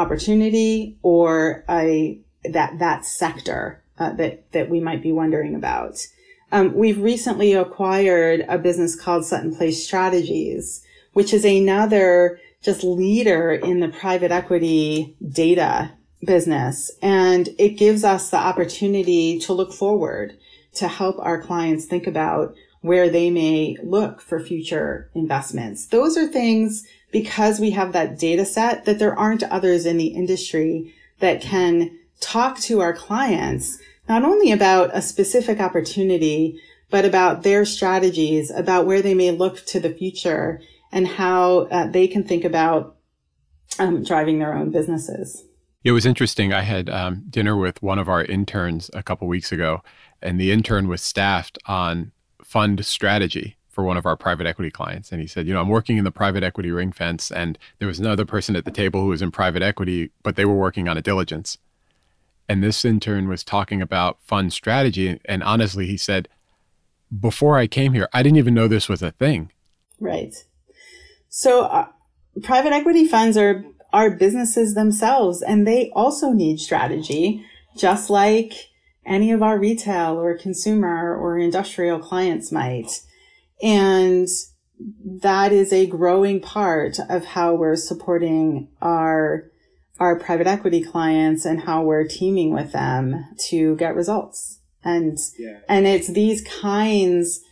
opportunity 0.00 0.96
or 1.02 1.64
a 1.68 2.18
that 2.44 2.78
that 2.78 3.04
sector 3.04 3.82
uh, 3.98 4.12
that 4.12 4.50
that 4.52 4.70
we 4.70 4.80
might 4.80 5.02
be 5.02 5.12
wondering 5.12 5.54
about. 5.54 6.06
Um, 6.52 6.74
we've 6.74 7.00
recently 7.00 7.52
acquired 7.52 8.44
a 8.48 8.58
business 8.58 9.00
called 9.00 9.24
Sutton 9.24 9.54
Place 9.54 9.84
Strategies, 9.84 10.84
which 11.12 11.32
is 11.32 11.44
another 11.44 12.40
just 12.62 12.82
leader 12.82 13.52
in 13.52 13.80
the 13.80 13.88
private 13.88 14.32
equity 14.32 15.14
data 15.30 15.92
business. 16.24 16.90
And 17.00 17.48
it 17.58 17.70
gives 17.70 18.04
us 18.04 18.30
the 18.30 18.36
opportunity 18.36 19.38
to 19.40 19.52
look 19.52 19.72
forward 19.72 20.36
to 20.74 20.88
help 20.88 21.16
our 21.18 21.40
clients 21.40 21.86
think 21.86 22.06
about 22.06 22.54
where 22.82 23.10
they 23.10 23.30
may 23.30 23.76
look 23.82 24.20
for 24.20 24.40
future 24.40 25.10
investments. 25.14 25.86
Those 25.86 26.16
are 26.16 26.26
things 26.26 26.86
because 27.12 27.60
we 27.60 27.70
have 27.70 27.92
that 27.92 28.18
data 28.18 28.44
set 28.44 28.84
that 28.84 28.98
there 28.98 29.18
aren't 29.18 29.42
others 29.44 29.86
in 29.86 29.96
the 29.96 30.08
industry 30.08 30.94
that 31.18 31.40
can 31.40 31.98
talk 32.20 32.58
to 32.60 32.80
our 32.80 32.92
clients 32.92 33.78
not 34.08 34.24
only 34.24 34.50
about 34.50 34.90
a 34.92 35.00
specific 35.00 35.60
opportunity, 35.60 36.60
but 36.90 37.04
about 37.04 37.44
their 37.44 37.64
strategies, 37.64 38.50
about 38.50 38.84
where 38.84 39.00
they 39.00 39.14
may 39.14 39.30
look 39.30 39.64
to 39.66 39.78
the 39.78 39.94
future 39.94 40.60
and 40.90 41.06
how 41.06 41.68
uh, 41.70 41.86
they 41.86 42.08
can 42.08 42.24
think 42.24 42.44
about 42.44 42.96
um, 43.78 44.02
driving 44.02 44.40
their 44.40 44.54
own 44.54 44.70
businesses. 44.70 45.44
It 45.84 45.92
was 45.92 46.04
interesting. 46.04 46.52
I 46.52 46.62
had 46.62 46.90
um, 46.90 47.24
dinner 47.30 47.56
with 47.56 47.82
one 47.82 47.98
of 47.98 48.08
our 48.08 48.24
interns 48.24 48.90
a 48.92 49.02
couple 49.02 49.28
weeks 49.28 49.52
ago, 49.52 49.82
and 50.20 50.38
the 50.38 50.50
intern 50.50 50.88
was 50.88 51.00
staffed 51.00 51.56
on 51.66 52.10
fund 52.42 52.84
strategy 52.84 53.56
for 53.80 53.86
one 53.86 53.96
of 53.96 54.04
our 54.04 54.16
private 54.16 54.46
equity 54.46 54.70
clients. 54.70 55.10
And 55.10 55.22
he 55.22 55.26
said, 55.26 55.46
You 55.46 55.54
know, 55.54 55.60
I'm 55.62 55.68
working 55.68 55.96
in 55.96 56.04
the 56.04 56.10
private 56.10 56.42
equity 56.42 56.70
ring 56.70 56.92
fence, 56.92 57.30
and 57.30 57.58
there 57.78 57.88
was 57.88 57.98
another 57.98 58.26
person 58.26 58.54
at 58.54 58.66
the 58.66 58.70
table 58.70 59.00
who 59.00 59.08
was 59.08 59.22
in 59.22 59.30
private 59.30 59.62
equity, 59.62 60.10
but 60.22 60.36
they 60.36 60.44
were 60.44 60.54
working 60.54 60.86
on 60.86 60.98
a 60.98 61.02
diligence. 61.02 61.56
And 62.46 62.62
this 62.62 62.84
intern 62.84 63.26
was 63.26 63.42
talking 63.42 63.80
about 63.80 64.18
fund 64.22 64.52
strategy. 64.52 65.18
And 65.24 65.42
honestly, 65.42 65.86
he 65.86 65.96
said, 65.96 66.28
Before 67.18 67.56
I 67.56 67.66
came 67.66 67.94
here, 67.94 68.06
I 68.12 68.22
didn't 68.22 68.36
even 68.36 68.52
know 68.52 68.68
this 68.68 68.88
was 68.88 69.00
a 69.00 69.12
thing. 69.12 69.50
Right. 69.98 70.34
So, 71.30 71.62
uh, 71.62 71.86
private 72.42 72.72
equity 72.72 73.08
funds 73.08 73.38
are, 73.38 73.64
are 73.94 74.10
businesses 74.10 74.74
themselves, 74.74 75.40
and 75.40 75.66
they 75.66 75.90
also 75.94 76.32
need 76.32 76.60
strategy, 76.60 77.46
just 77.78 78.10
like 78.10 78.68
any 79.06 79.32
of 79.32 79.42
our 79.42 79.58
retail 79.58 80.20
or 80.20 80.36
consumer 80.36 81.16
or 81.16 81.38
industrial 81.38 81.98
clients 81.98 82.52
might. 82.52 83.00
And 83.62 84.28
that 85.04 85.52
is 85.52 85.72
a 85.72 85.86
growing 85.86 86.40
part 86.40 86.98
of 87.08 87.24
how 87.24 87.54
we're 87.54 87.76
supporting 87.76 88.68
our 88.80 89.50
our 89.98 90.18
private 90.18 90.46
equity 90.46 90.82
clients 90.82 91.44
and 91.44 91.60
how 91.60 91.82
we're 91.82 92.08
teaming 92.08 92.54
with 92.54 92.72
them 92.72 93.22
to 93.36 93.76
get 93.76 93.94
results. 93.94 94.60
And 94.82 95.18
yeah. 95.38 95.58
and 95.68 95.86
it's 95.86 96.08
these 96.08 96.42
kinds 96.42 97.42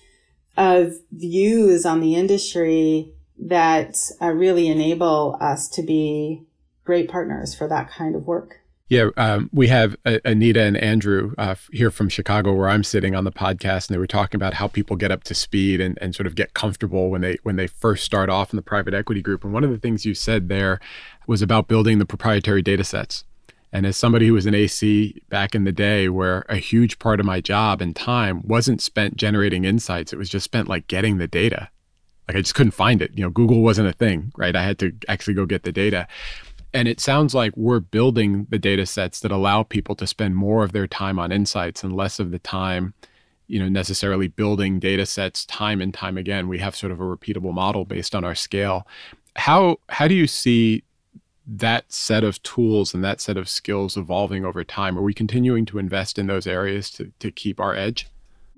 of 0.57 0.95
views 1.13 1.85
on 1.85 2.01
the 2.01 2.17
industry 2.17 3.13
that 3.39 3.97
uh, 4.21 4.33
really 4.33 4.69
enable 4.69 5.37
us 5.41 5.69
to 5.69 5.83
be 5.83 6.43
great 6.85 7.09
partners 7.09 7.55
for 7.55 7.69
that 7.69 7.91
kind 7.91 8.17
of 8.17 8.27
work. 8.27 8.58
Yeah, 8.89 9.11
um, 9.19 9.51
we 9.53 9.69
have 9.69 9.97
Anita 10.25 10.63
and 10.63 10.77
Andrew 10.79 11.35
uh, 11.37 11.57
here 11.73 11.91
from 11.91 12.09
Chicago, 12.09 12.55
where 12.55 12.71
I'm 12.71 12.83
sitting 12.83 13.15
on 13.15 13.25
the 13.25 13.33
podcast, 13.33 13.89
and 13.89 13.95
they 13.95 13.99
were 13.99 14.07
talking 14.07 14.39
about 14.39 14.55
how 14.55 14.67
people 14.67 14.97
get 14.97 15.11
up 15.11 15.25
to 15.25 15.35
speed 15.35 15.79
and, 15.79 15.99
and 16.01 16.15
sort 16.15 16.27
of 16.27 16.35
get 16.35 16.55
comfortable 16.55 17.11
when 17.11 17.21
they 17.21 17.37
when 17.43 17.57
they 17.57 17.67
first 17.67 18.03
start 18.03 18.31
off 18.31 18.51
in 18.51 18.57
the 18.57 18.63
private 18.63 18.95
equity 18.95 19.21
group. 19.21 19.45
And 19.45 19.53
one 19.53 19.63
of 19.63 19.71
the 19.71 19.79
things 19.79 20.07
you 20.07 20.15
said 20.15 20.49
there 20.49 20.81
was 21.27 21.43
about 21.43 21.69
building 21.69 21.99
the 21.99 22.07
proprietary 22.07 22.63
data 22.63 22.83
sets. 22.83 23.25
And 23.71 23.85
as 23.85 23.99
somebody 23.99 24.27
who 24.27 24.33
was 24.33 24.47
an 24.47 24.55
AC 24.55 25.21
back 25.29 25.55
in 25.55 25.65
the 25.65 25.73
day, 25.73 26.09
where 26.09 26.47
a 26.49 26.57
huge 26.57 26.99
part 26.99 27.21
of 27.21 27.27
my 27.27 27.43
job 27.43 27.83
and 27.83 27.95
time 27.95 28.41
wasn't 28.43 28.81
spent 28.81 29.17
generating 29.17 29.67
insights, 29.67 30.15
it 30.15 30.19
was 30.19 30.31
just 30.31 30.45
spent 30.45 30.67
like 30.67 30.87
getting 30.87 31.19
the 31.19 31.29
data. 31.29 31.69
Like 32.27 32.39
I 32.39 32.41
just 32.41 32.55
couldn't 32.55 32.73
find 32.73 33.03
it. 33.03 33.11
You 33.15 33.25
know, 33.25 33.31
Google 33.31 33.61
wasn't 33.61 33.89
a 33.89 33.93
thing, 33.93 34.33
right? 34.37 34.57
I 34.57 34.63
had 34.63 34.79
to 34.79 34.93
actually 35.09 35.35
go 35.35 35.45
get 35.45 35.65
the 35.65 35.73
data. 35.73 36.09
And 36.75 36.87
it 36.87 37.01
sounds 37.01 37.35
like 37.35 37.57
we're 37.57 37.81
building 37.81 38.47
the 38.51 38.59
data 38.59 38.85
sets 38.85 39.21
that 39.21 39.33
allow 39.33 39.63
people 39.63 39.95
to 39.97 40.07
spend 40.07 40.37
more 40.37 40.63
of 40.63 40.73
their 40.73 40.87
time 40.87 41.19
on 41.19 41.33
insights 41.33 41.83
and 41.83 41.97
less 41.97 42.19
of 42.21 42.31
the 42.31 42.39
time, 42.39 42.95
you 43.47 43.59
know, 43.59 43.69
necessarily 43.69 44.29
building 44.29 44.79
data 44.79 45.07
sets 45.07 45.47
time 45.47 45.81
and 45.81 45.95
time 45.95 46.19
again. 46.19 46.49
We 46.49 46.59
have 46.59 46.77
sort 46.77 46.93
of 46.93 47.01
a 47.01 47.05
repeatable 47.05 47.55
model 47.55 47.85
based 47.85 48.15
on 48.15 48.23
our 48.23 48.35
scale. 48.35 48.87
How 49.37 49.79
how 49.89 50.09
do 50.09 50.15
you 50.15 50.27
see 50.27 50.83
that 51.47 51.91
set 51.91 52.23
of 52.23 52.43
tools 52.43 52.93
and 52.93 53.03
that 53.03 53.21
set 53.21 53.39
of 53.39 53.49
skills 53.49 53.97
evolving 53.97 54.45
over 54.45 54.63
time? 54.63 54.99
Are 54.99 55.03
we 55.03 55.15
continuing 55.15 55.65
to 55.67 55.79
invest 55.79 56.19
in 56.19 56.27
those 56.27 56.47
areas 56.47 56.91
to, 56.93 57.11
to 57.21 57.31
keep 57.31 57.59
our 57.59 57.75
edge? 57.75 58.07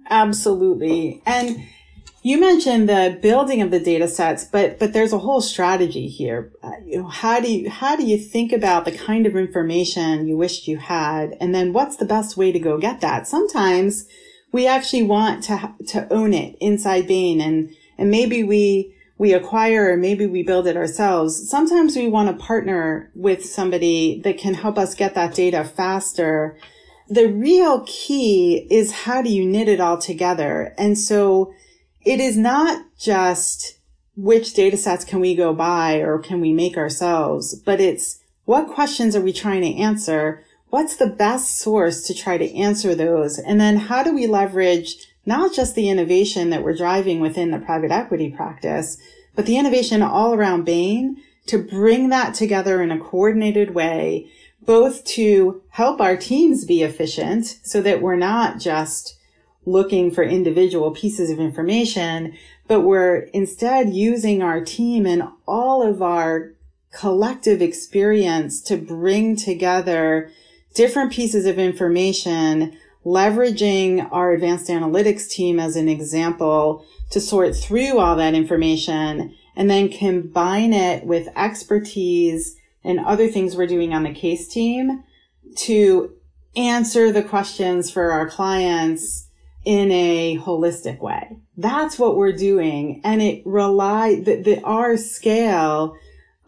Absolutely. 0.09 1.23
And 1.25 1.63
you 2.23 2.39
mentioned 2.39 2.89
the 2.89 3.19
building 3.23 3.63
of 3.63 3.71
the 3.71 3.81
data 3.81 4.07
sets, 4.07 4.45
but 4.45 4.79
but 4.79 4.93
there's 4.93 5.13
a 5.13 5.19
whole 5.19 5.41
strategy 5.41 6.07
here. 6.09 6.53
Uh, 6.63 6.73
you 6.85 6.99
know, 6.99 7.09
how 7.09 7.41
do 7.41 7.51
you 7.51 7.71
how 7.71 7.97
do 7.97 8.05
you 8.05 8.19
think 8.19 8.53
about 8.53 8.85
the 8.85 8.93
kind 8.93 9.27
of 9.27 9.37
information 9.37 10.27
you 10.27 10.37
wished 10.37 10.69
you 10.69 10.77
had, 10.77 11.37
and 11.41 11.55
then 11.55 11.73
what's 11.73 11.97
the 11.97 12.05
best 12.05 12.37
way 12.37 12.53
to 12.53 12.59
go 12.59 12.77
get 12.77 13.01
that? 13.01 13.27
Sometimes 13.27 14.07
we 14.53 14.67
actually 14.67 15.05
want 15.05 15.45
to 15.45 15.75
to 15.89 16.13
own 16.13 16.35
it 16.35 16.57
inside 16.61 17.07
Bain, 17.07 17.41
and 17.41 17.75
and 17.97 18.11
maybe 18.11 18.45
we 18.45 18.95
we 19.17 19.33
acquire 19.33 19.93
or 19.93 19.97
maybe 19.97 20.27
we 20.27 20.43
build 20.43 20.67
it 20.67 20.77
ourselves. 20.77 21.49
Sometimes 21.49 21.97
we 21.97 22.07
want 22.07 22.29
to 22.29 22.45
partner 22.45 23.11
with 23.15 23.45
somebody 23.45 24.21
that 24.25 24.39
can 24.39 24.55
help 24.55 24.79
us 24.79 24.95
get 24.95 25.15
that 25.15 25.35
data 25.35 25.65
faster. 25.65 26.59
The 27.09 27.29
real 27.29 27.85
key 27.87 28.67
is 28.71 28.93
how 28.93 29.21
do 29.21 29.31
you 29.31 29.45
knit 29.45 29.69
it 29.69 29.81
all 29.81 29.97
together, 29.97 30.75
and 30.77 30.99
so 30.99 31.55
it 32.05 32.21
is 32.21 32.37
not 32.37 32.85
just 32.99 33.79
which 34.17 34.55
data 34.55 34.77
sets 34.77 35.05
can 35.05 35.21
we 35.21 35.35
go 35.35 35.55
buy 35.55 35.97
or 35.97 36.19
can 36.19 36.41
we 36.41 36.53
make 36.53 36.77
ourselves, 36.77 37.55
but 37.55 37.81
it's 37.81 38.21
what 38.45 38.69
questions 38.69 39.15
are 39.15 39.21
we 39.21 39.33
trying 39.33 39.63
to 39.63 39.77
answer? 39.77 40.45
What's 40.69 40.97
the 40.97 41.07
best 41.07 41.59
source 41.59 42.07
to 42.07 42.15
try 42.15 42.39
to 42.39 42.55
answer 42.55 42.95
those? 42.95 43.39
And 43.39 43.61
then 43.61 43.77
how 43.77 44.03
do 44.03 44.15
we 44.15 44.27
leverage 44.27 44.97
not 45.27 45.55
just 45.55 45.75
the 45.75 45.89
innovation 45.89 46.51
that 46.51 46.63
we're 46.63 46.77
driving 46.77 47.21
within 47.21 47.51
the 47.51 47.59
private 47.59 47.91
equity 47.91 48.31
practice, 48.31 48.97
but 49.35 49.47
the 49.47 49.59
innovation 49.59 50.03
all 50.03 50.35
around 50.35 50.65
Bain 50.65 51.17
to 51.47 51.59
bring 51.59 52.09
that 52.09 52.35
together 52.35 52.83
in 52.83 52.91
a 52.91 52.99
coordinated 52.99 53.75
way, 53.75 54.31
both 54.63 55.05
to 55.05 55.63
help 55.71 56.01
our 56.01 56.17
teams 56.17 56.65
be 56.65 56.83
efficient 56.83 57.59
so 57.63 57.81
that 57.81 58.03
we're 58.03 58.17
not 58.17 58.59
just 58.59 59.17
looking 59.67 60.11
for 60.11 60.23
individual 60.23 60.91
pieces 60.91 61.31
of 61.31 61.39
information, 61.39 62.37
but 62.67 62.81
we're 62.81 63.21
instead 63.35 63.91
using 63.91 64.43
our 64.43 64.61
team 64.65 65.07
and 65.07 65.23
all 65.47 65.83
of 65.83 66.03
our 66.03 66.53
collective 66.93 67.63
experience 67.63 68.61
to 68.61 68.77
bring 68.77 69.37
together 69.37 70.31
different 70.75 71.13
pieces 71.13 71.47
of 71.47 71.59
information, 71.59 72.77
leveraging 73.05 74.09
our 74.13 74.33
advanced 74.33 74.69
analytics 74.69 75.29
team 75.29 75.61
as 75.61 75.77
an 75.77 75.89
example 75.89 76.85
to 77.11 77.21
sort 77.21 77.55
through 77.55 77.99
all 77.99 78.17
that 78.17 78.35
information 78.35 79.35
and 79.57 79.69
then 79.69 79.89
combine 79.89 80.73
it 80.73 81.05
with 81.05 81.29
expertise 81.37 82.57
and 82.83 83.01
other 83.01 83.29
things 83.29 83.57
we're 83.57 83.67
doing 83.67 83.93
on 83.93 84.05
the 84.05 84.15
case 84.15 84.49
team 84.49 85.05
to 85.57 86.13
answer 86.57 87.13
the 87.13 87.23
questions 87.23 87.91
for 87.91 88.11
our 88.13 88.29
clients 88.29 89.29
in 89.65 89.91
a 89.91 90.39
holistic 90.39 91.01
way. 91.01 91.37
That's 91.57 91.99
what 91.99 92.17
we're 92.17 92.33
doing. 92.33 93.01
And 93.05 93.21
it 93.21 93.43
rely 93.45 94.21
that 94.21 94.45
the, 94.45 94.63
our 94.63 94.97
scale 94.97 95.97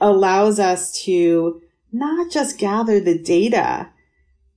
allows 0.01 0.59
us 0.59 0.93
to 1.05 1.61
not 1.93 2.33
just 2.33 2.59
gather 2.59 3.01
the 3.01 3.19
data, 3.19 3.91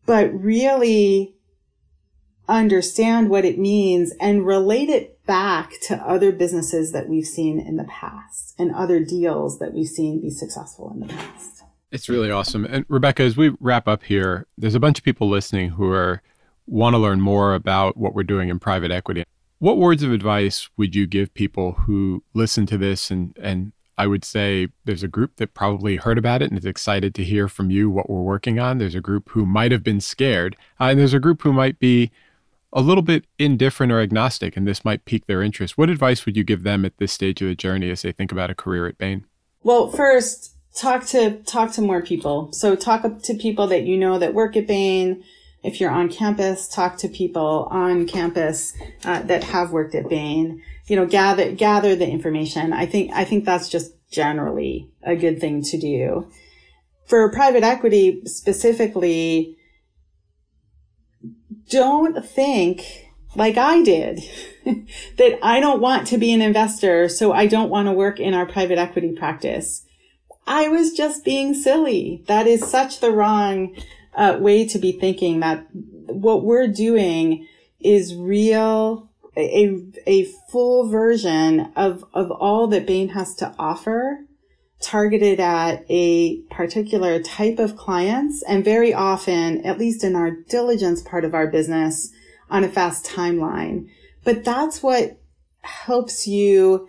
but 0.06 0.34
really 0.34 1.36
understand 2.48 3.30
what 3.30 3.44
it 3.44 3.60
means 3.60 4.13
and 4.20 4.46
relate 4.46 4.89
it 4.89 5.24
back 5.26 5.74
to 5.82 5.96
other 5.98 6.32
businesses 6.32 6.91
that 6.91 7.10
we've 7.10 7.26
seen 7.26 7.60
in 7.60 7.76
the 7.76 7.84
past 7.86 8.54
and 8.58 8.74
other 8.74 9.00
deals 9.00 9.60
that 9.60 9.74
we've 9.74 9.88
seen 9.88 10.22
be 10.22 10.30
successful 10.30 10.91
in 10.94 11.02
the 11.02 11.08
past. 11.08 11.63
It's 11.91 12.10
really 12.10 12.30
awesome. 12.30 12.65
And 12.65 12.86
Rebecca, 12.88 13.24
as 13.24 13.36
we 13.36 13.56
wrap 13.60 13.88
up 13.88 14.04
here, 14.04 14.48
there's 14.58 14.76
a 14.76 14.80
bunch 14.80 15.00
of 15.00 15.04
people 15.04 15.30
listening 15.30 15.70
who 15.70 15.89
are 15.91 16.22
want 16.67 16.93
to 16.93 16.97
learn 16.97 17.21
more 17.21 17.54
about 17.54 17.97
what 17.97 18.13
we're 18.13 18.23
doing 18.23 18.49
in 18.49 18.60
private 18.60 18.91
equity, 18.91 19.23
what 19.60 19.78
words 19.78 20.04
of 20.04 20.12
advice 20.12 20.69
would 20.78 20.95
you 20.95 21.08
give 21.08 21.34
people 21.34 21.73
who 21.73 22.23
listen 22.34 22.65
to 22.67 22.78
this 22.78 23.12
and 23.12 23.38
and 23.41 23.71
I 23.97 24.08
would 24.08 24.25
say 24.25 24.67
there's 24.84 25.04
a 25.04 25.08
group 25.08 25.38
that 25.38 25.54
probably 25.54 25.95
heard 25.95 26.17
about 26.17 26.41
it 26.41 26.49
and 26.49 26.58
is 26.58 26.65
excited 26.65 27.15
to 27.15 27.23
hear 27.23 27.47
from 27.47 27.71
you 27.71 27.89
what 27.89 28.10
we're 28.10 28.21
working 28.21 28.60
on. 28.60 28.78
There's 28.78 28.95
a 28.95 29.01
group 29.01 29.30
who 29.30 29.45
might 29.45 29.71
have 29.71 29.84
been 29.84 30.01
scared, 30.01 30.58
uh, 30.80 30.86
and 30.86 30.99
there's 30.99 31.13
a 31.13 31.19
group 31.19 31.43
who 31.43 31.54
might 31.54 31.80
be 31.80 32.12
a 32.73 32.82
little 32.82 33.01
bit 33.01 33.23
indifferent 33.39 33.93
or 33.93 34.01
agnostic, 34.01 34.58
and 34.58 34.67
this 34.67 34.84
might 34.84 35.06
pique 35.06 35.28
their 35.28 35.41
interest. 35.41 35.78
What 35.78 35.89
advice 35.89 36.25
would 36.25 36.36
you 36.36 36.43
give 36.43 36.63
them 36.63 36.84
at 36.84 36.97
this 36.97 37.13
stage 37.13 37.41
of 37.41 37.47
the 37.47 37.56
journey 37.56 37.89
as 37.89 38.01
they 38.01 38.12
think 38.12 38.34
about 38.34 38.49
a 38.49 38.56
career 38.56 38.86
at 38.86 38.97
Bain? 38.97 39.25
Well, 39.63 39.89
first, 39.89 40.56
talk 40.75 41.06
to 41.08 41.41
talk 41.43 41.71
to 41.73 41.82
more 41.82 42.01
people. 42.01 42.51
So 42.51 42.75
talk 42.75 43.04
to 43.21 43.34
people 43.36 43.67
that 43.67 43.84
you 43.84 43.97
know 43.97 44.19
that 44.19 44.34
work 44.34 44.58
at 44.58 44.67
Bain 44.67 45.23
if 45.65 45.82
you're 45.82 45.91
on 45.91 46.10
campus, 46.10 46.67
talk 46.67 46.97
to 46.97 47.08
people 47.08 47.67
on 47.71 48.08
campus 48.08 48.73
uh, 49.04 49.21
that 49.23 49.43
have 49.43 49.71
worked 49.71 49.95
at 49.95 50.08
Bain. 50.08 50.62
You 50.88 50.95
know, 50.95 51.06
gather 51.06 51.51
gather 51.51 51.95
the 51.95 52.08
information. 52.08 52.71
I 52.71 52.86
think 52.86 53.12
I 53.13 53.25
think 53.25 53.45
that's 53.45 53.69
just 53.69 53.93
generally 54.12 54.91
a 55.04 55.15
good 55.15 55.39
thing 55.41 55.63
to 55.63 55.78
do. 55.78 56.30
For 57.08 57.32
private 57.32 57.63
equity 57.63 58.21
specifically, 58.25 59.58
don't 61.69 62.23
think 62.25 63.06
like 63.36 63.58
I 63.58 63.84
did 63.84 64.21
that 65.17 65.39
I 65.43 65.60
don't 65.60 65.82
want 65.82 66.08
to 66.08 66.17
be 66.17 66.32
an 66.34 66.41
investor, 66.41 67.10
so 67.10 67.34
I 67.34 67.47
don't 67.47 67.69
want 67.69 67.88
to 67.88 67.93
work 67.93 68.19
in 68.19 68.34
our 68.34 68.45
private 68.45 68.78
equity 68.78 69.13
practice. 69.13 69.86
I 70.47 70.67
was 70.67 70.93
just 70.93 71.25
being 71.25 71.54
silly. 71.56 72.23
That 72.28 72.45
is 72.45 72.67
such 72.67 72.99
the 72.99 73.12
wrong 73.12 73.75
uh, 74.15 74.38
way 74.39 74.67
to 74.67 74.80
be 74.80 74.91
thinking 74.91 75.39
that 75.41 75.65
what 75.73 76.43
we're 76.43 76.67
doing 76.67 77.47
is 77.80 78.15
real, 78.15 79.10
a, 79.38 79.78
a 80.08 80.25
full 80.49 80.89
version 80.89 81.71
of, 81.75 82.04
of 82.13 82.32
all 82.32 82.67
that 82.67 82.88
Bain 82.88 83.10
has 83.10 83.36
to 83.36 83.54
offer 83.60 84.19
targeted 84.82 85.39
at 85.39 85.86
a 85.89 86.41
particular 86.51 87.21
type 87.21 87.60
of 87.60 87.75
clients 87.75 88.43
and 88.43 88.63
very 88.63 88.93
often, 88.93 89.65
at 89.65 89.80
least 89.80 90.04
in 90.04 90.15
our 90.15 90.32
diligence 90.32 91.01
part 91.01 91.25
of 91.25 91.34
our 91.34 91.47
business, 91.47 92.12
on 92.49 92.63
a 92.63 92.69
fast 92.69 93.06
timeline. 93.06 93.89
But 94.23 94.43
that's 94.43 94.84
what 94.84 95.17
helps 95.62 96.28
you 96.28 96.88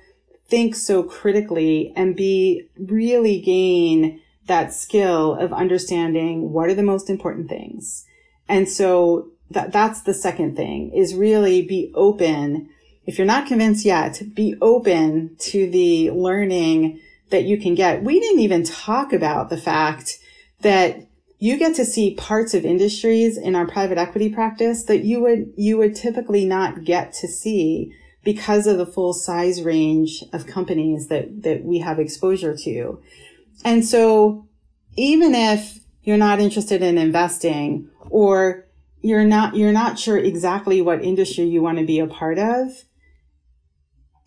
think 0.48 0.74
so 0.74 1.02
critically 1.02 1.92
and 1.96 2.14
be 2.14 2.68
really 2.78 3.40
gain 3.40 4.20
that 4.46 4.72
skill 4.72 5.34
of 5.34 5.52
understanding 5.52 6.52
what 6.52 6.68
are 6.68 6.74
the 6.74 6.82
most 6.82 7.10
important 7.10 7.48
things. 7.48 8.04
And 8.48 8.68
so 8.68 9.28
that, 9.50 9.72
that's 9.72 10.02
the 10.02 10.14
second 10.14 10.56
thing 10.56 10.92
is 10.92 11.14
really 11.14 11.62
be 11.62 11.92
open. 11.94 12.68
If 13.06 13.18
you're 13.18 13.26
not 13.26 13.46
convinced 13.46 13.84
yet, 13.84 14.22
be 14.34 14.56
open 14.60 15.36
to 15.38 15.70
the 15.70 16.10
learning 16.10 17.00
that 17.30 17.44
you 17.44 17.58
can 17.58 17.74
get. 17.74 18.02
We 18.02 18.20
didn't 18.20 18.40
even 18.40 18.64
talk 18.64 19.12
about 19.12 19.50
the 19.50 19.56
fact 19.56 20.18
that 20.60 21.06
you 21.38 21.58
get 21.58 21.74
to 21.76 21.84
see 21.84 22.14
parts 22.14 22.54
of 22.54 22.64
industries 22.64 23.36
in 23.36 23.54
our 23.54 23.66
private 23.66 23.98
equity 23.98 24.32
practice 24.32 24.84
that 24.84 25.04
you 25.04 25.20
would, 25.20 25.52
you 25.56 25.76
would 25.76 25.94
typically 25.94 26.46
not 26.46 26.84
get 26.84 27.12
to 27.14 27.28
see 27.28 27.92
because 28.24 28.66
of 28.66 28.78
the 28.78 28.86
full 28.86 29.12
size 29.12 29.62
range 29.62 30.24
of 30.32 30.46
companies 30.46 31.08
that, 31.08 31.42
that 31.42 31.62
we 31.62 31.78
have 31.78 31.98
exposure 31.98 32.56
to. 32.56 33.00
And 33.64 33.84
so 33.84 34.48
even 34.96 35.34
if 35.34 35.80
you're 36.02 36.16
not 36.16 36.40
interested 36.40 36.82
in 36.82 36.98
investing 36.98 37.90
or 38.10 38.66
you're 39.00 39.24
not, 39.24 39.56
you're 39.56 39.72
not 39.72 39.98
sure 39.98 40.16
exactly 40.16 40.80
what 40.80 41.04
industry 41.04 41.44
you 41.44 41.62
want 41.62 41.78
to 41.78 41.84
be 41.84 41.98
a 41.98 42.06
part 42.06 42.38
of, 42.38 42.84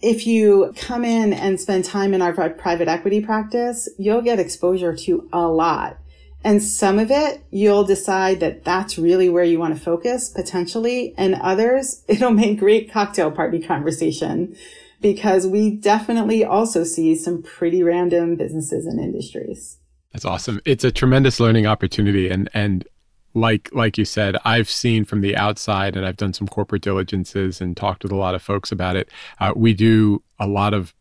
if 0.01 0.25
you 0.25 0.73
come 0.77 1.03
in 1.03 1.33
and 1.33 1.59
spend 1.59 1.83
time 1.83 2.13
in 2.13 2.21
our 2.21 2.33
private 2.51 2.87
equity 2.87 3.21
practice, 3.21 3.89
you'll 3.97 4.21
get 4.21 4.39
exposure 4.39 4.95
to 4.95 5.27
a 5.33 5.47
lot. 5.47 5.97
And 6.41 6.63
some 6.63 6.99
of 6.99 7.11
it, 7.11 7.43
you'll 7.51 7.83
decide 7.83 8.39
that 8.39 8.63
that's 8.63 8.97
really 8.97 9.27
where 9.27 9.43
you 9.43 9.59
want 9.59 9.75
to 9.75 9.81
focus 9.81 10.29
potentially. 10.29 11.13
And 11.17 11.35
others, 11.35 12.03
it'll 12.07 12.31
make 12.31 12.59
great 12.59 12.91
cocktail 12.91 13.31
party 13.31 13.59
conversation 13.59 14.55
because 15.01 15.47
we 15.47 15.71
definitely 15.71 16.43
also 16.43 16.83
see 16.83 17.15
some 17.15 17.41
pretty 17.41 17.83
random 17.83 18.35
businesses 18.35 18.85
and 18.85 18.99
industries. 18.99 19.79
That's 20.11 20.25
awesome. 20.25 20.59
It's 20.65 20.83
a 20.83 20.91
tremendous 20.91 21.39
learning 21.39 21.67
opportunity. 21.67 22.29
And, 22.29 22.49
and 22.53 22.87
like 23.33 23.69
like 23.73 23.97
you 23.97 24.05
said, 24.05 24.37
I've 24.43 24.69
seen 24.69 25.05
from 25.05 25.21
the 25.21 25.35
outside, 25.35 25.95
and 25.95 26.05
I've 26.05 26.17
done 26.17 26.33
some 26.33 26.47
corporate 26.47 26.81
diligences 26.81 27.61
and 27.61 27.77
talked 27.77 28.03
with 28.03 28.11
a 28.11 28.15
lot 28.15 28.35
of 28.35 28.41
folks 28.41 28.71
about 28.71 28.95
it. 28.95 29.09
Uh, 29.39 29.53
we 29.55 29.73
do 29.73 30.23
a 30.39 30.47
lot 30.47 30.73
of 30.73 30.95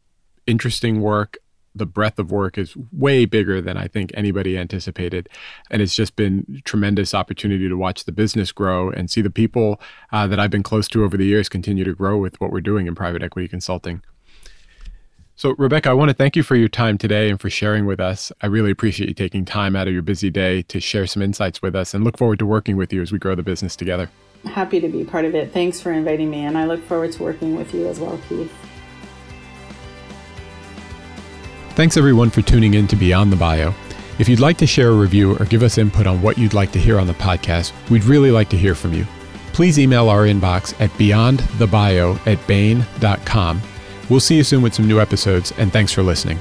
interesting 0.46 1.00
work. 1.00 1.38
The 1.78 1.86
breadth 1.86 2.18
of 2.18 2.32
work 2.32 2.58
is 2.58 2.76
way 2.92 3.24
bigger 3.24 3.60
than 3.60 3.76
I 3.76 3.86
think 3.86 4.10
anybody 4.14 4.58
anticipated, 4.58 5.28
and 5.70 5.80
it's 5.80 5.94
just 5.94 6.16
been 6.16 6.60
tremendous 6.64 7.14
opportunity 7.14 7.68
to 7.68 7.76
watch 7.76 8.04
the 8.04 8.12
business 8.12 8.50
grow 8.50 8.90
and 8.90 9.08
see 9.08 9.20
the 9.20 9.30
people 9.30 9.80
uh, 10.10 10.26
that 10.26 10.40
I've 10.40 10.50
been 10.50 10.64
close 10.64 10.88
to 10.88 11.04
over 11.04 11.16
the 11.16 11.24
years 11.24 11.48
continue 11.48 11.84
to 11.84 11.94
grow 11.94 12.18
with 12.18 12.40
what 12.40 12.50
we're 12.50 12.60
doing 12.60 12.88
in 12.88 12.96
private 12.96 13.22
equity 13.22 13.46
consulting. 13.46 14.02
So, 15.36 15.54
Rebecca, 15.56 15.90
I 15.90 15.92
want 15.92 16.08
to 16.08 16.14
thank 16.14 16.34
you 16.34 16.42
for 16.42 16.56
your 16.56 16.68
time 16.68 16.98
today 16.98 17.30
and 17.30 17.40
for 17.40 17.48
sharing 17.48 17.86
with 17.86 18.00
us. 18.00 18.32
I 18.42 18.48
really 18.48 18.72
appreciate 18.72 19.08
you 19.08 19.14
taking 19.14 19.44
time 19.44 19.76
out 19.76 19.86
of 19.86 19.92
your 19.92 20.02
busy 20.02 20.30
day 20.30 20.62
to 20.62 20.80
share 20.80 21.06
some 21.06 21.22
insights 21.22 21.62
with 21.62 21.76
us 21.76 21.94
and 21.94 22.02
look 22.02 22.18
forward 22.18 22.40
to 22.40 22.46
working 22.46 22.76
with 22.76 22.92
you 22.92 23.02
as 23.02 23.12
we 23.12 23.20
grow 23.20 23.36
the 23.36 23.44
business 23.44 23.76
together. 23.76 24.10
Happy 24.44 24.80
to 24.80 24.88
be 24.88 25.04
part 25.04 25.24
of 25.24 25.36
it. 25.36 25.52
Thanks 25.52 25.80
for 25.80 25.92
inviting 25.92 26.28
me, 26.28 26.40
and 26.40 26.58
I 26.58 26.64
look 26.64 26.82
forward 26.86 27.12
to 27.12 27.22
working 27.22 27.54
with 27.54 27.72
you 27.72 27.86
as 27.86 28.00
well, 28.00 28.18
Keith. 28.28 28.52
Thanks, 31.78 31.96
everyone, 31.96 32.28
for 32.28 32.42
tuning 32.42 32.74
in 32.74 32.88
to 32.88 32.96
Beyond 32.96 33.30
the 33.30 33.36
Bio. 33.36 33.72
If 34.18 34.28
you'd 34.28 34.40
like 34.40 34.56
to 34.58 34.66
share 34.66 34.88
a 34.88 34.96
review 34.96 35.36
or 35.36 35.44
give 35.44 35.62
us 35.62 35.78
input 35.78 36.08
on 36.08 36.20
what 36.20 36.36
you'd 36.36 36.52
like 36.52 36.72
to 36.72 36.78
hear 36.80 36.98
on 36.98 37.06
the 37.06 37.12
podcast, 37.12 37.72
we'd 37.88 38.02
really 38.02 38.32
like 38.32 38.48
to 38.48 38.58
hear 38.58 38.74
from 38.74 38.92
you. 38.92 39.06
Please 39.52 39.78
email 39.78 40.08
our 40.08 40.24
inbox 40.24 40.74
at 40.80 40.90
beyondthebio 40.98 42.26
at 42.26 42.44
bain.com 42.48 43.62
We'll 44.10 44.20
see 44.20 44.36
you 44.36 44.42
soon 44.42 44.62
with 44.62 44.74
some 44.74 44.88
new 44.88 45.00
episodes, 45.00 45.52
and 45.58 45.72
thanks 45.72 45.92
for 45.92 46.02
listening. 46.02 46.38